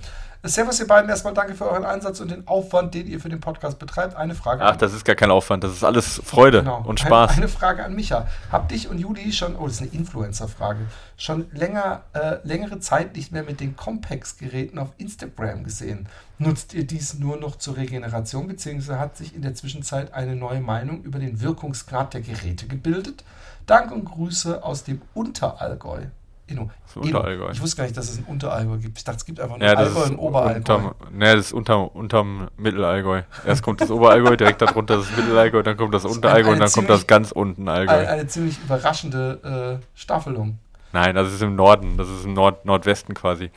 [0.43, 1.07] Servus, ihr beiden.
[1.07, 4.15] Erstmal danke für euren Einsatz und den Aufwand, den ihr für den Podcast betreibt.
[4.15, 4.63] Eine Frage.
[4.63, 5.63] Ach, das ist gar kein Aufwand.
[5.63, 6.83] Das ist alles Freude genau.
[6.83, 7.31] und Spaß.
[7.31, 8.27] Eine, eine, Frage an Micha.
[8.51, 10.79] Habt dich und Juli schon, oh, das ist eine Influencer-Frage,
[11.15, 16.09] schon länger, äh, längere Zeit nicht mehr mit den Compex-Geräten auf Instagram gesehen?
[16.39, 20.59] Nutzt ihr dies nur noch zur Regeneration, beziehungsweise hat sich in der Zwischenzeit eine neue
[20.59, 23.23] Meinung über den Wirkungsgrad der Geräte gebildet?
[23.65, 26.05] Dank und Grüße aus dem Unterallgäu.
[26.51, 26.69] Inno.
[26.95, 27.49] Unterallgäu.
[27.51, 28.97] Ich wusste gar nicht, dass es ein Unterallgäu gibt.
[28.97, 30.57] Ich dachte, es gibt einfach nur ja, Allgäu und Oberallgäu.
[30.57, 33.23] Unterm, ne, das ist unter, unterm Mittelallgäu.
[33.45, 36.89] Erst kommt das Oberallgäu, direkt darunter das Mittelallgäu, dann kommt das Unterallgäu und dann kommt
[36.89, 37.93] das ganz unten Allgäu.
[37.93, 40.59] Eine, eine ziemlich überraschende äh, Staffelung.
[40.93, 43.49] Nein, das ist im Norden, das ist im Nord Nordwesten quasi.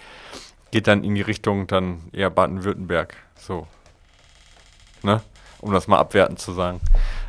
[0.71, 3.17] Geht dann in die Richtung dann eher Baden-Württemberg.
[3.37, 3.67] So.
[5.03, 5.21] Ne?
[5.61, 6.81] Um das mal abwertend zu sagen.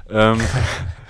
[0.09, 0.39] Ähm,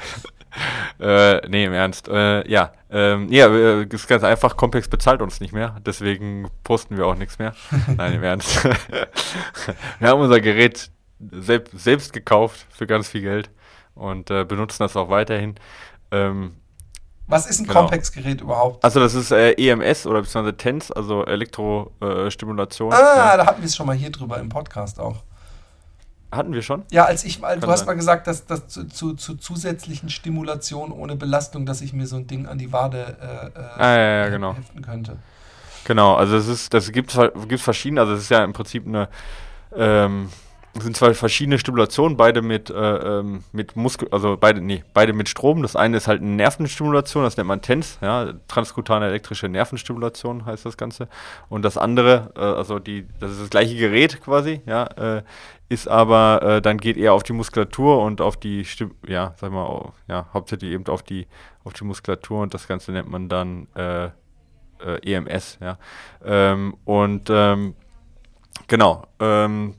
[1.00, 2.08] äh, nee, im Ernst.
[2.08, 6.98] Äh, ja, ähm, ja, äh, ist ganz einfach, Complex bezahlt uns nicht mehr, deswegen posten
[6.98, 7.54] wir auch nichts mehr.
[7.98, 8.64] Nein, im Ernst.
[10.00, 10.90] wir haben unser Gerät
[11.32, 13.50] selb selbst gekauft für ganz viel Geld
[13.96, 15.56] und äh, benutzen das auch weiterhin.
[16.12, 16.56] Ähm,
[17.28, 17.82] was ist ein genau.
[17.82, 18.84] Compex-Gerät überhaupt?
[18.84, 22.94] Also das ist äh, EMS oder beziehungsweise TENS, also Elektrostimulation.
[22.94, 23.38] ah, ja.
[23.38, 25.24] da hatten wir es schon mal hier drüber im Podcast auch.
[26.36, 26.84] Hatten wir schon?
[26.92, 27.88] Ja, als ich mal, du hast sein.
[27.88, 32.18] mal gesagt, dass das zu, zu, zu zusätzlichen Stimulation ohne Belastung, dass ich mir so
[32.18, 34.56] ein Ding an die Wade äh, äh, Ah, ja, ja, genau.
[34.56, 35.18] heften könnte.
[35.86, 37.18] Genau, also es ist, das gibt
[37.48, 39.08] gibt verschiedene, also es ist ja im Prinzip eine,
[39.76, 40.30] ähm,
[40.78, 45.14] es sind zwei verschiedene Stimulationen, beide mit, äh, ähm, mit Muskel, also beide, nee, beide
[45.14, 45.62] mit Strom.
[45.62, 50.66] Das eine ist halt eine Nervenstimulation, das nennt man TENS, ja, transkutane elektrische Nervenstimulation heißt
[50.66, 51.08] das Ganze.
[51.48, 54.84] Und das andere, äh, also die, das ist das gleiche Gerät quasi, ja,
[55.18, 55.24] äh,
[55.70, 59.52] ist aber, äh, dann geht eher auf die Muskulatur und auf die, Stim ja, sag
[59.54, 61.26] mal, au- ja, hauptsächlich eben auf die,
[61.64, 65.78] auf die Muskulatur und das Ganze nennt man dann, äh, äh, EMS, ja.
[66.24, 67.76] Ähm, und ähm,
[68.68, 69.06] genau.
[69.22, 69.76] Ähm,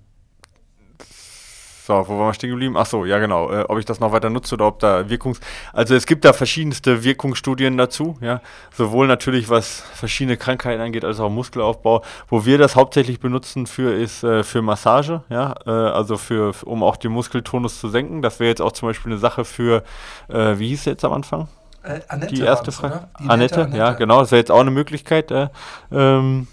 [1.87, 2.77] so, wo waren wir stehen geblieben?
[2.77, 3.49] Ach so, ja genau.
[3.49, 5.39] Äh, ob ich das noch weiter nutze oder ob da Wirkungs...
[5.73, 8.41] Also es gibt da verschiedenste Wirkungsstudien dazu, ja.
[8.75, 12.03] Sowohl natürlich, was verschiedene Krankheiten angeht, als auch Muskelaufbau.
[12.27, 15.55] Wo wir das hauptsächlich benutzen für, ist äh, für Massage, ja.
[15.65, 18.21] Äh, also für, um auch den Muskeltonus zu senken.
[18.21, 19.85] Das wäre jetzt auch zum Beispiel eine Sache für,
[20.29, 21.47] äh, wie hieß es jetzt am Anfang?
[21.85, 23.07] Äh, Annette die erste Frage.
[23.21, 24.19] Die Annette, ja, genau.
[24.19, 25.49] Das wäre jetzt auch eine Möglichkeit, äh,
[25.93, 26.49] ähm,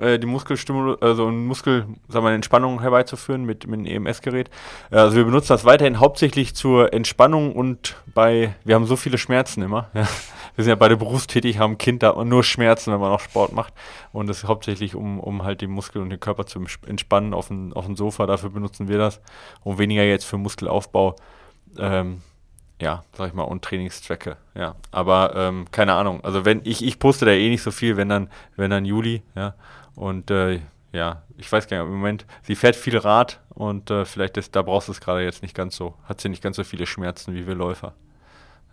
[0.00, 4.50] äh, die Muskelstimulation, also Muskel, sagen wir, Entspannung herbeizuführen mit, mit einem EMS-Gerät.
[4.90, 9.18] Äh, also wir benutzen das weiterhin hauptsächlich zur Entspannung und bei, wir haben so viele
[9.18, 9.90] Schmerzen immer.
[9.94, 10.08] Ja.
[10.56, 13.20] Wir sind ja beide berufstätig, haben Kind, da hat man nur Schmerzen, wenn man auch
[13.20, 13.74] Sport macht.
[14.12, 17.48] Und das ist hauptsächlich, um, um halt den Muskel und den Körper zu entspannen auf
[17.48, 18.24] dem, auf dem Sofa.
[18.24, 19.20] Dafür benutzen wir das.
[19.64, 21.16] Und weniger jetzt für Muskelaufbau.
[21.78, 22.22] Ähm,
[22.80, 24.74] ja, sag ich mal, und Trainingszwecke, ja.
[24.90, 26.22] Aber ähm, keine Ahnung.
[26.24, 29.22] Also wenn ich, ich poste da eh nicht so viel, wenn dann, wenn dann Juli,
[29.34, 29.54] ja.
[29.96, 30.60] Und äh,
[30.92, 34.54] ja, ich weiß gar nicht, im Moment, sie fährt viel Rad und äh, vielleicht ist,
[34.54, 36.86] da brauchst du es gerade jetzt nicht ganz so, hat sie nicht ganz so viele
[36.86, 37.94] Schmerzen wie wir Läufer.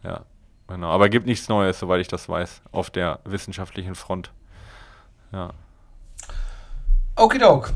[0.03, 0.21] Ja,
[0.67, 0.89] genau.
[0.89, 4.32] Aber gibt nichts Neues, soweit ich das weiß, auf der wissenschaftlichen Front.
[5.32, 5.51] Ja.
[7.15, 7.74] Okidok.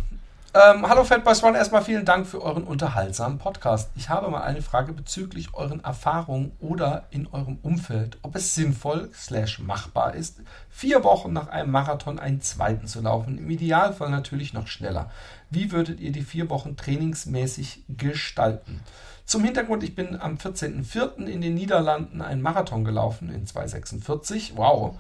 [0.58, 3.92] Ähm, hallo Fatboys One, erstmal vielen Dank für euren unterhaltsamen Podcast.
[3.96, 9.12] Ich habe mal eine Frage bezüglich euren Erfahrungen oder in eurem Umfeld, ob es sinnvoll
[9.14, 10.40] slash machbar ist,
[10.72, 13.38] vier Wochen nach einem Marathon einen zweiten zu laufen.
[13.38, 15.12] Im Idealfall natürlich noch schneller.
[15.52, 18.82] Wie würdet ihr die vier Wochen trainingsmäßig gestalten?
[19.26, 21.28] Zum Hintergrund, ich bin am 14.04.
[21.28, 24.54] in den Niederlanden einen Marathon gelaufen in 2,46.
[24.56, 24.98] Wow.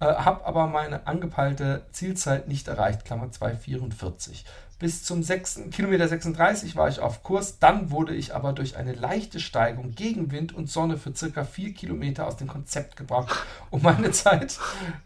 [0.00, 4.44] Äh, habe aber meine angepeilte Zielzeit nicht erreicht, Klammer 2,44.
[4.78, 8.92] Bis zum 6, Kilometer 36 war ich auf Kurs, dann wurde ich aber durch eine
[8.92, 13.36] leichte Steigung gegen Wind und Sonne für circa 4 Kilometer aus dem Konzept gebracht.
[13.70, 14.58] Und meine Zeit,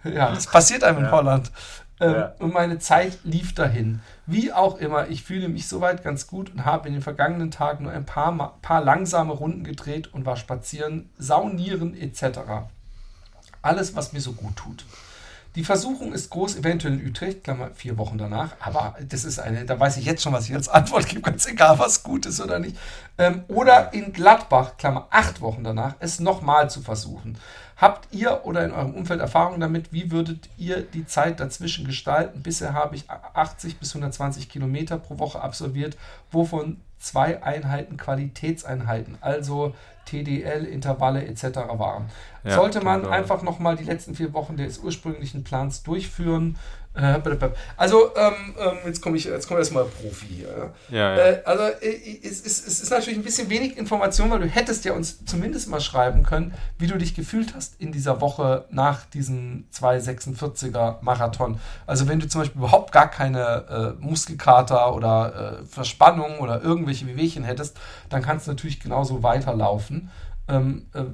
[0.05, 1.51] ja, das passiert einem in Holland.
[2.01, 2.35] Ähm, Ja.
[2.39, 4.01] Und meine Zeit lief dahin.
[4.27, 7.85] Wie auch immer, ich fühle mich soweit ganz gut und habe in den vergangenen Tagen
[7.85, 12.41] nur ein paar, paar langsame Runden gedreht und war spazieren, saunieren etc.
[13.63, 14.85] Alles, was mir so gut tut.
[15.55, 19.67] Die Versuchung ist groß, eventuell in Utrecht, Klammer, vier Wochen danach, aber das ist eine,
[19.67, 22.41] da weiß ich jetzt schon, was ich als Antwort gebe, ganz egal, was gut ist
[22.41, 22.79] oder nicht.
[23.19, 27.37] Ähm, oder in Gladbach, Klammer, acht Wochen danach, es nochmal zu versuchen.
[27.77, 29.93] Habt ihr oder in eurem Umfeld Erfahrung damit?
[29.93, 32.43] Wie würdet ihr die Zeit dazwischen gestalten?
[32.43, 35.99] Bisher habe ich 80 bis 120 Kilometer pro Woche absolviert,
[36.31, 39.75] wovon zwei Einheiten Qualitätseinheiten, also
[40.07, 41.45] TDL, Intervalle etc.
[41.75, 42.07] waren.
[42.45, 43.23] Ja, Sollte man Intervalle.
[43.23, 46.57] einfach nochmal die letzten vier Wochen des ursprünglichen Plans durchführen?
[46.95, 47.19] Äh,
[47.79, 50.75] Also, ähm, ähm, jetzt komme ich, jetzt kommt erstmal Profi hier.
[50.91, 51.17] Ja, ja.
[51.17, 54.85] Äh, also, äh, es, ist, es ist natürlich ein bisschen wenig Information, weil du hättest
[54.85, 59.07] ja uns zumindest mal schreiben können, wie du dich gefühlt hast in dieser Woche nach
[59.07, 61.59] diesem 246er Marathon.
[61.87, 67.07] Also, wenn du zum Beispiel überhaupt gar keine äh, Muskelkater oder äh, Verspannung oder irgendwelche
[67.07, 67.79] Wehwehchen hättest,
[68.11, 70.11] dann kannst du natürlich genauso weiterlaufen.
[70.49, 71.05] Ähm, äh,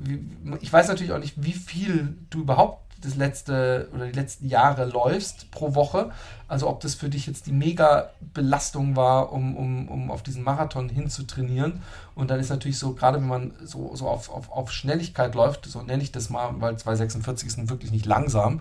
[0.60, 4.84] ich weiß natürlich auch nicht, wie viel du überhaupt das letzte oder die letzten Jahre
[4.84, 6.10] läufst pro Woche.
[6.48, 10.42] Also ob das für dich jetzt die mega Belastung war, um, um, um auf diesen
[10.42, 11.82] Marathon hinzutrainieren.
[12.14, 15.66] Und dann ist natürlich so, gerade wenn man so, so auf, auf, auf Schnelligkeit läuft,
[15.66, 18.60] so nenne ich das mal, weil 246 ist wirklich nicht langsam,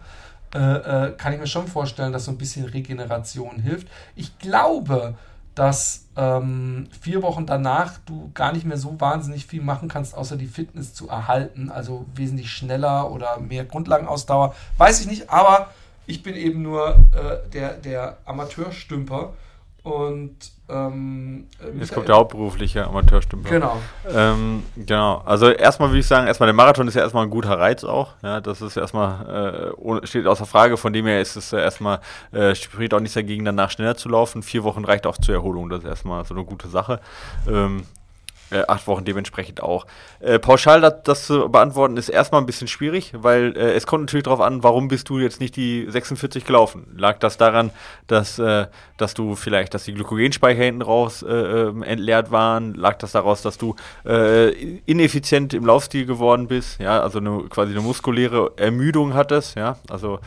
[0.54, 3.88] äh, äh, kann ich mir schon vorstellen, dass so ein bisschen Regeneration hilft.
[4.16, 5.16] Ich glaube,
[5.58, 10.36] dass ähm, vier Wochen danach du gar nicht mehr so wahnsinnig viel machen kannst, außer
[10.38, 14.54] die Fitness zu erhalten, also wesentlich schneller oder mehr Grundlagenausdauer.
[14.78, 15.72] Weiß ich nicht, aber
[16.06, 19.34] ich bin eben nur äh, der, der Amateurstümper
[19.82, 23.50] und ähm, äh, Jetzt kommt der hauptberufliche Amateurstümper.
[23.50, 23.78] Genau.
[24.14, 25.22] Ähm, genau.
[25.26, 28.16] Also erstmal würde ich sagen, erstmal der Marathon ist ja erstmal ein guter Reiz auch.
[28.22, 30.76] Ja, das ist erstmal, äh, steht außer Frage.
[30.76, 32.00] Von dem her ist es erstmal,
[32.34, 34.44] äh, spricht auch nichts dagegen, danach schneller zu laufen.
[34.44, 35.70] Vier Wochen reicht auch zur Erholung.
[35.70, 37.00] Das ist erstmal so eine gute Sache.
[37.48, 37.84] Ähm,
[38.52, 39.86] äh, acht Wochen dementsprechend auch.
[40.20, 44.06] Äh, pauschal das, das, zu beantworten ist erstmal ein bisschen schwierig, weil äh, es kommt
[44.06, 46.88] natürlich darauf an, warum bist du jetzt nicht die 46 gelaufen?
[46.96, 47.72] Lag das daran,
[48.08, 48.68] dass, äh,
[48.98, 52.74] dass du vielleicht, dass die Glykogenspeicher hinten raus äh, ähm, entleert waren?
[52.74, 53.76] Lag das daraus, dass du
[54.06, 54.50] äh,
[54.86, 56.80] ineffizient im Laufstil geworden bist?
[56.80, 60.20] Ja, also eine, quasi eine muskuläre Ermüdung hattest, ja, also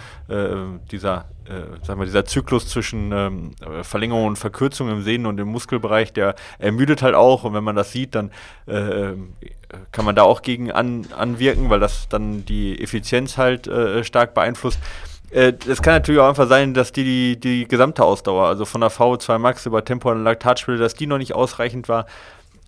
[0.91, 3.51] dieser äh, sag mal, dieser Zyklus zwischen ähm,
[3.83, 7.45] Verlängerung und Verkürzung im Sehnen- und im Muskelbereich, der ermüdet halt auch.
[7.45, 8.31] Und wenn man das sieht, dann
[8.67, 9.13] äh,
[9.93, 14.35] kann man da auch gegen an, anwirken, weil das dann die Effizienz halt äh, stark
[14.35, 14.79] beeinflusst.
[15.31, 18.81] Äh, es kann natürlich auch einfach sein, dass die, die, die gesamte Ausdauer, also von
[18.81, 22.07] der VO2 Max über Tempo und Laktatspiel, dass die noch nicht ausreichend war.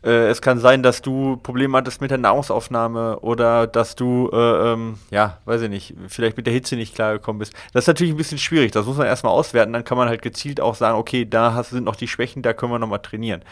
[0.05, 4.72] Äh, es kann sein, dass du Probleme hattest mit der Nahrungsaufnahme oder dass du, äh,
[4.72, 7.53] ähm, ja, weiß ich nicht, vielleicht mit der Hitze nicht klargekommen bist.
[7.72, 8.72] Das ist natürlich ein bisschen schwierig.
[8.72, 9.72] Das muss man erstmal auswerten.
[9.72, 12.53] Dann kann man halt gezielt auch sagen, okay, da hast, sind noch die Schwächen, da
[12.53, 13.42] können wir nochmal trainieren.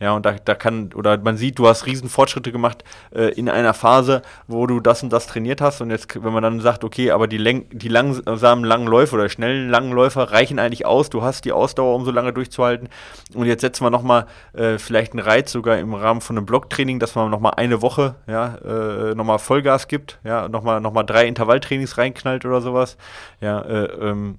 [0.00, 2.84] Ja, und da, da kann, oder man sieht, du hast riesen Fortschritte gemacht
[3.14, 5.80] äh, in einer Phase, wo du das und das trainiert hast.
[5.80, 9.28] Und jetzt, wenn man dann sagt, okay, aber die, Läng die langsamen langen Läufe oder
[9.28, 12.88] schnellen langen Läufer reichen eigentlich aus, du hast die Ausdauer, um so lange durchzuhalten.
[13.34, 16.98] Und jetzt setzen wir nochmal äh, vielleicht einen Reiz sogar im Rahmen von einem Blocktraining,
[16.98, 21.26] dass man nochmal eine Woche, ja, äh, nochmal Vollgas gibt, ja, nochmal noch mal drei
[21.26, 22.96] Intervalltrainings reinknallt oder sowas.
[23.40, 24.38] Ja, äh, ähm,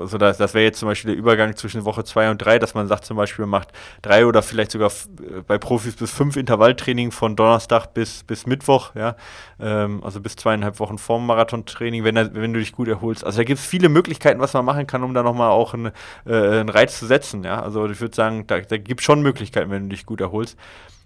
[0.00, 2.74] also das, das wäre jetzt zum Beispiel der Übergang zwischen Woche 2 und 3, dass
[2.74, 3.68] man sagt zum Beispiel, macht
[4.02, 8.94] drei oder vielleicht sogar äh, bei Profis bis fünf Intervalltraining von Donnerstag bis, bis Mittwoch,
[8.94, 9.16] ja,
[9.60, 13.24] ähm, also bis zweieinhalb Wochen vorm Marathontraining, wenn, wenn du dich gut erholst.
[13.24, 15.92] Also da gibt es viele Möglichkeiten, was man machen kann, um da nochmal auch einen,
[16.26, 19.22] äh, einen Reiz zu setzen, ja, also ich würde sagen, da, da gibt es schon
[19.22, 20.58] Möglichkeiten, wenn du dich gut erholst.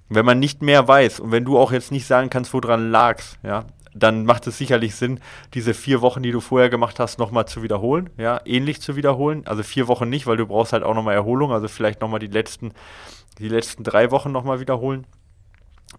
[0.09, 3.39] Wenn man nicht mehr weiß und wenn du auch jetzt nicht sagen kannst, woran lagst,
[3.43, 5.21] ja, dann macht es sicherlich Sinn,
[5.55, 9.47] diese vier Wochen, die du vorher gemacht hast, nochmal zu wiederholen, ja, ähnlich zu wiederholen.
[9.47, 12.27] Also vier Wochen nicht, weil du brauchst halt auch nochmal Erholung, also vielleicht nochmal die
[12.27, 12.73] letzten,
[13.39, 15.07] die letzten drei Wochen nochmal wiederholen.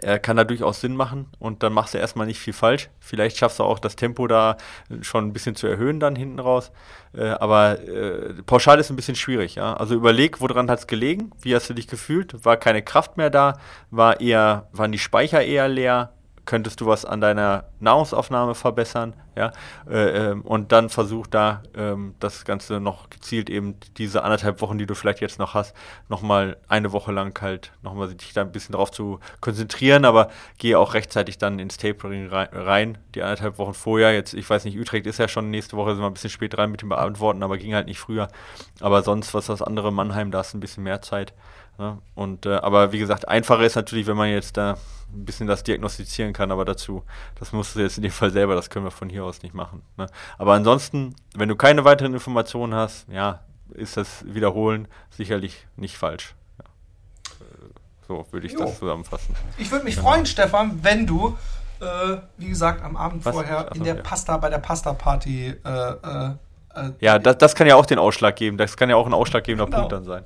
[0.02, 2.90] Er kann da durchaus Sinn machen und dann machst du erstmal nicht viel falsch.
[3.00, 4.58] Vielleicht schaffst du auch das Tempo da
[5.02, 6.72] schon ein bisschen zu erhöhen dann hinten raus.
[7.14, 9.56] Äh, aber äh, pauschal ist ein bisschen schwierig.
[9.56, 9.76] Ja?
[9.76, 11.32] Also überleg, woran hat es gelegen?
[11.42, 12.46] Wie hast du dich gefühlt?
[12.46, 13.58] War keine Kraft mehr da?
[13.92, 16.15] War eher, waren die Speicher eher leer?
[16.46, 19.52] Könntest du was an deiner Nahrungsaufnahme verbessern, ja,
[19.90, 24.78] äh, ähm, und dann versuch da ähm, das Ganze noch gezielt eben diese anderthalb Wochen,
[24.78, 25.76] die du vielleicht jetzt noch hast,
[26.08, 30.80] nochmal eine Woche lang halt nochmal dich da ein bisschen drauf zu konzentrieren, aber gehe
[30.80, 35.06] auch rechtzeitig dann ins Tapering rein, die anderthalb Wochen vorher, jetzt, ich weiß nicht, Utrecht
[35.08, 37.58] ist ja schon nächste Woche, sind wir ein bisschen spät rein mit dem Beantworten, aber
[37.58, 38.30] ging halt nicht früher,
[38.80, 41.34] aber sonst, was das andere Mannheim, da ist ein bisschen mehr Zeit,
[41.78, 41.98] ja?
[42.16, 44.78] und, äh, aber wie gesagt, einfacher ist natürlich, wenn man jetzt da
[45.14, 47.04] ein bisschen das diagnostizieren kann, aber dazu,
[47.40, 49.54] das musst du jetzt in dem Fall selber, das können wir von hier aus nicht
[49.54, 49.82] machen.
[49.98, 50.08] Ne?
[50.38, 53.42] Aber ansonsten, wenn du keine weiteren Informationen hast, ja,
[53.74, 56.36] ist das Wiederholen sicherlich nicht falsch.
[56.60, 56.66] Ja.
[58.08, 58.60] So würde ich jo.
[58.60, 59.36] das zusammenfassen.
[59.58, 60.10] Ich würde mich genau.
[60.10, 61.38] freuen, Stefan, wenn du,
[61.80, 63.34] äh, wie gesagt, am Abend Was?
[63.34, 64.02] vorher Achso, in der ja.
[64.02, 66.32] Pasta, bei der Pasta-Party äh, äh, äh,
[67.00, 68.58] ja, das, das kann ja auch den Ausschlag geben.
[68.58, 69.78] Das kann ja auch ein ausschlaggebender genau.
[69.78, 70.24] Punkt dann sein.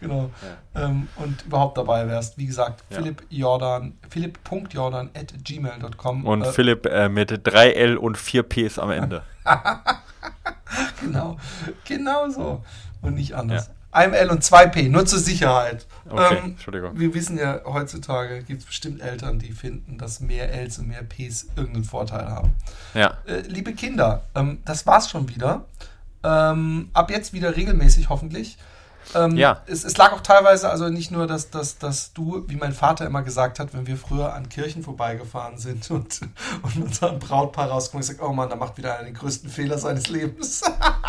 [0.00, 0.30] Genau.
[0.74, 0.86] Ja.
[0.86, 2.38] Ähm, und überhaupt dabei wärst.
[2.38, 2.96] Wie gesagt, ja.
[2.96, 6.24] Philipp Jordan, philipp.jordan at gmail.com.
[6.24, 9.22] Und äh, Philipp äh, mit 3L und 4 Ps am Ende.
[11.00, 11.36] genau.
[11.84, 12.62] Genau so.
[13.02, 13.66] Und nicht anders.
[13.68, 13.72] Ja.
[13.92, 15.86] Einem L und 2P, nur zur Sicherheit.
[16.08, 16.98] Okay, ähm, Entschuldigung.
[16.98, 21.02] Wir wissen ja, heutzutage gibt es bestimmt Eltern, die finden, dass mehr Ls und mehr
[21.02, 22.54] Ps irgendeinen Vorteil haben.
[22.94, 23.18] Ja.
[23.26, 25.64] Äh, liebe Kinder, ähm, das war's schon wieder.
[26.22, 28.58] Ähm, ab jetzt wieder regelmäßig hoffentlich.
[29.14, 29.62] Ähm, ja.
[29.66, 33.06] Es, es, lag auch teilweise, also nicht nur, dass, dass, dass du, wie mein Vater
[33.06, 36.20] immer gesagt hat, wenn wir früher an Kirchen vorbeigefahren sind und,
[36.62, 39.78] und unser Brautpaar rauskommt, ich sag, oh Mann, da macht wieder einer den größten Fehler
[39.78, 40.62] seines Lebens.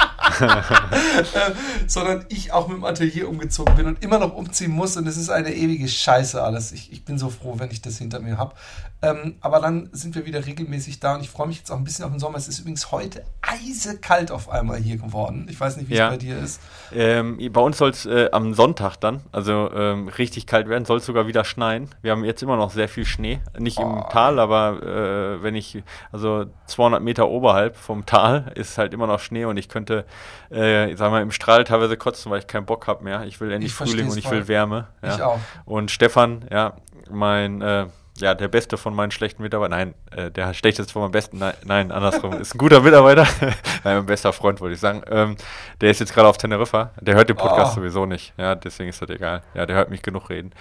[1.88, 5.18] sondern ich auch mit dem Atelier umgezogen bin und immer noch umziehen muss und es
[5.18, 6.72] ist eine ewige Scheiße alles.
[6.72, 8.56] Ich, ich bin so froh, wenn ich das hinter mir habe.
[9.04, 11.84] Ähm, aber dann sind wir wieder regelmäßig da und ich freue mich jetzt auch ein
[11.84, 12.38] bisschen auf den Sommer.
[12.38, 15.48] Es ist übrigens heute eisekalt auf einmal hier geworden.
[15.50, 16.06] Ich weiß nicht, wie ja.
[16.06, 16.62] es bei dir ist.
[16.94, 20.98] Ähm, bei uns soll es äh, am Sonntag dann, also ähm, richtig kalt werden, soll
[20.98, 21.90] es sogar wieder schneien.
[22.04, 23.40] Wir haben jetzt immer noch sehr viel Schnee.
[23.58, 23.82] Nicht oh.
[23.82, 29.08] im Tal, aber äh, wenn ich, also 200 Meter oberhalb vom Tal ist halt immer
[29.08, 30.06] noch Schnee und ich könnte,
[30.52, 33.24] äh, ich sag mal, im Strahl teilweise kotzen, weil ich keinen Bock habe mehr.
[33.26, 34.38] Ich will endlich ich Frühling und ich voll.
[34.38, 34.88] will Wärme.
[35.02, 35.16] Ja.
[35.16, 35.40] Ich auch.
[35.66, 36.74] Und Stefan, ja,
[37.10, 37.88] mein äh,
[38.22, 39.72] ja, der beste von meinen schlechten Mitarbeitern.
[39.72, 41.40] Nein, äh, der schlechteste von meinen besten.
[41.40, 42.34] Nein, nein andersrum.
[42.40, 43.26] ist ein guter Mitarbeiter.
[43.42, 45.02] nein, mein bester Freund, wollte ich sagen.
[45.10, 45.36] Ähm,
[45.80, 46.92] der ist jetzt gerade auf Teneriffa.
[47.00, 47.76] Der hört den Podcast oh.
[47.80, 48.34] sowieso nicht.
[48.38, 49.42] Ja, deswegen ist das egal.
[49.54, 50.52] Ja, der hört mich genug reden.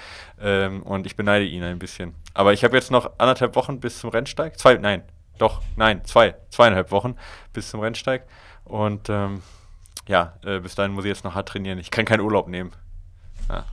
[0.41, 2.15] Ähm, und ich beneide ihn ein bisschen.
[2.35, 4.59] Aber ich habe jetzt noch anderthalb Wochen bis zum Rennsteig.
[4.59, 5.03] Zwei, nein,
[5.39, 7.17] doch, nein, zwei, zweieinhalb Wochen
[7.53, 8.25] bis zum Rennsteig.
[8.65, 9.43] Und ähm,
[10.11, 11.79] ja, äh, bis dahin muss ich jetzt noch hart trainieren.
[11.79, 12.73] Ich kann keinen Urlaub nehmen.
[13.49, 13.65] Ja.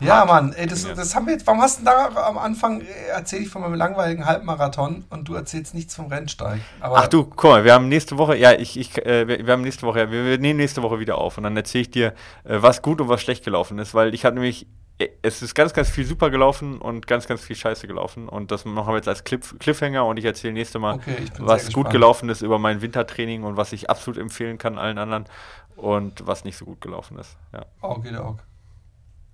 [0.00, 1.46] Ja, Mann, ey, das, das haben wir jetzt.
[1.46, 5.34] Warum hast du da am Anfang äh, erzähle ich von meinem langweiligen Halbmarathon und du
[5.34, 6.60] erzählst nichts vom Rennsteig?
[6.80, 9.52] Aber Ach du, guck mal, wir haben nächste Woche, ja, ich, ich, äh, wir, wir
[9.52, 11.90] haben nächste Woche, ja, wir, wir nehmen nächste Woche wieder auf und dann erzähle ich
[11.90, 12.14] dir,
[12.44, 14.68] äh, was gut und was schlecht gelaufen ist, weil ich habe nämlich,
[14.98, 18.52] äh, es ist ganz, ganz viel super gelaufen und ganz, ganz viel Scheiße gelaufen und
[18.52, 21.90] das machen wir jetzt als Cliff, Cliffhanger und ich erzähle nächste Mal, Okay, was gut
[21.90, 25.24] gelaufen ist über mein Wintertraining und was ich absolut empfehlen kann allen anderen
[25.76, 27.36] und was nicht so gut gelaufen ist.
[27.52, 27.64] Ja.
[27.80, 28.42] Okay, der Auge.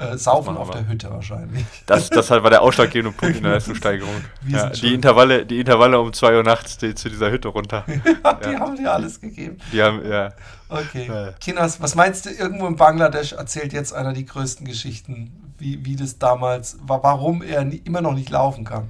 [0.00, 1.66] Äh, saufen auf der Hütte wahrscheinlich.
[1.84, 4.24] Das, das halt war der ausschlaggebende Punkt in der Leistungssteigerung.
[4.48, 4.94] Ja, die.
[4.94, 7.84] Intervalle, die Intervalle um 2 Uhr nachts die, zu dieser Hütte runter.
[7.86, 9.58] die haben dir alles gegeben.
[9.72, 10.30] Die haben, ja.
[10.70, 11.06] Okay.
[11.06, 11.32] Ja.
[11.32, 15.96] Kinas, was meinst du, irgendwo in Bangladesch erzählt jetzt einer die größten Geschichten, wie, wie
[15.96, 18.88] das damals war, warum er nie, immer noch nicht laufen kann?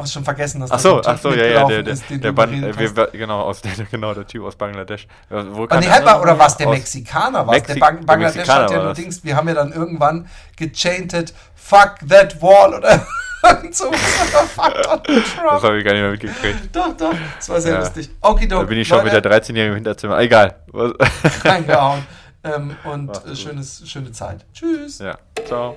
[0.00, 2.50] Hast schon vergessen, dass Ach so, Typ ach so, ja, ja, der, ist, der Ban-
[2.52, 5.06] wir, genau, aus der, genau, der Typ aus Bangladesch.
[5.28, 6.56] Wo kam nee, halt mal, oder was?
[6.56, 7.62] Der Mexikaner was?
[7.62, 8.98] Der Mexi- Bang der Bangladesch Mexikaner hat ja war nur das.
[9.02, 13.04] Dings, wir haben ja dann irgendwann gechanted, fuck that wall oder
[13.44, 13.90] irgend so.
[13.92, 15.62] fuck Donald Das Trump.
[15.62, 16.74] habe ich gar nicht mehr mitgekriegt.
[16.74, 17.78] Doch, doch, das war sehr Ja.
[17.80, 18.10] lustig.
[18.20, 20.18] Okay, Da bin ich schon mit der 13-Jährigen im Hinterzimmer.
[20.20, 20.54] Egal.
[21.44, 22.06] Reingehauen.
[22.42, 24.44] Ähm, und äh, schönes, schöne Zeit.
[24.52, 24.98] Tschüss.
[24.98, 25.16] ja,
[25.46, 25.76] ciao.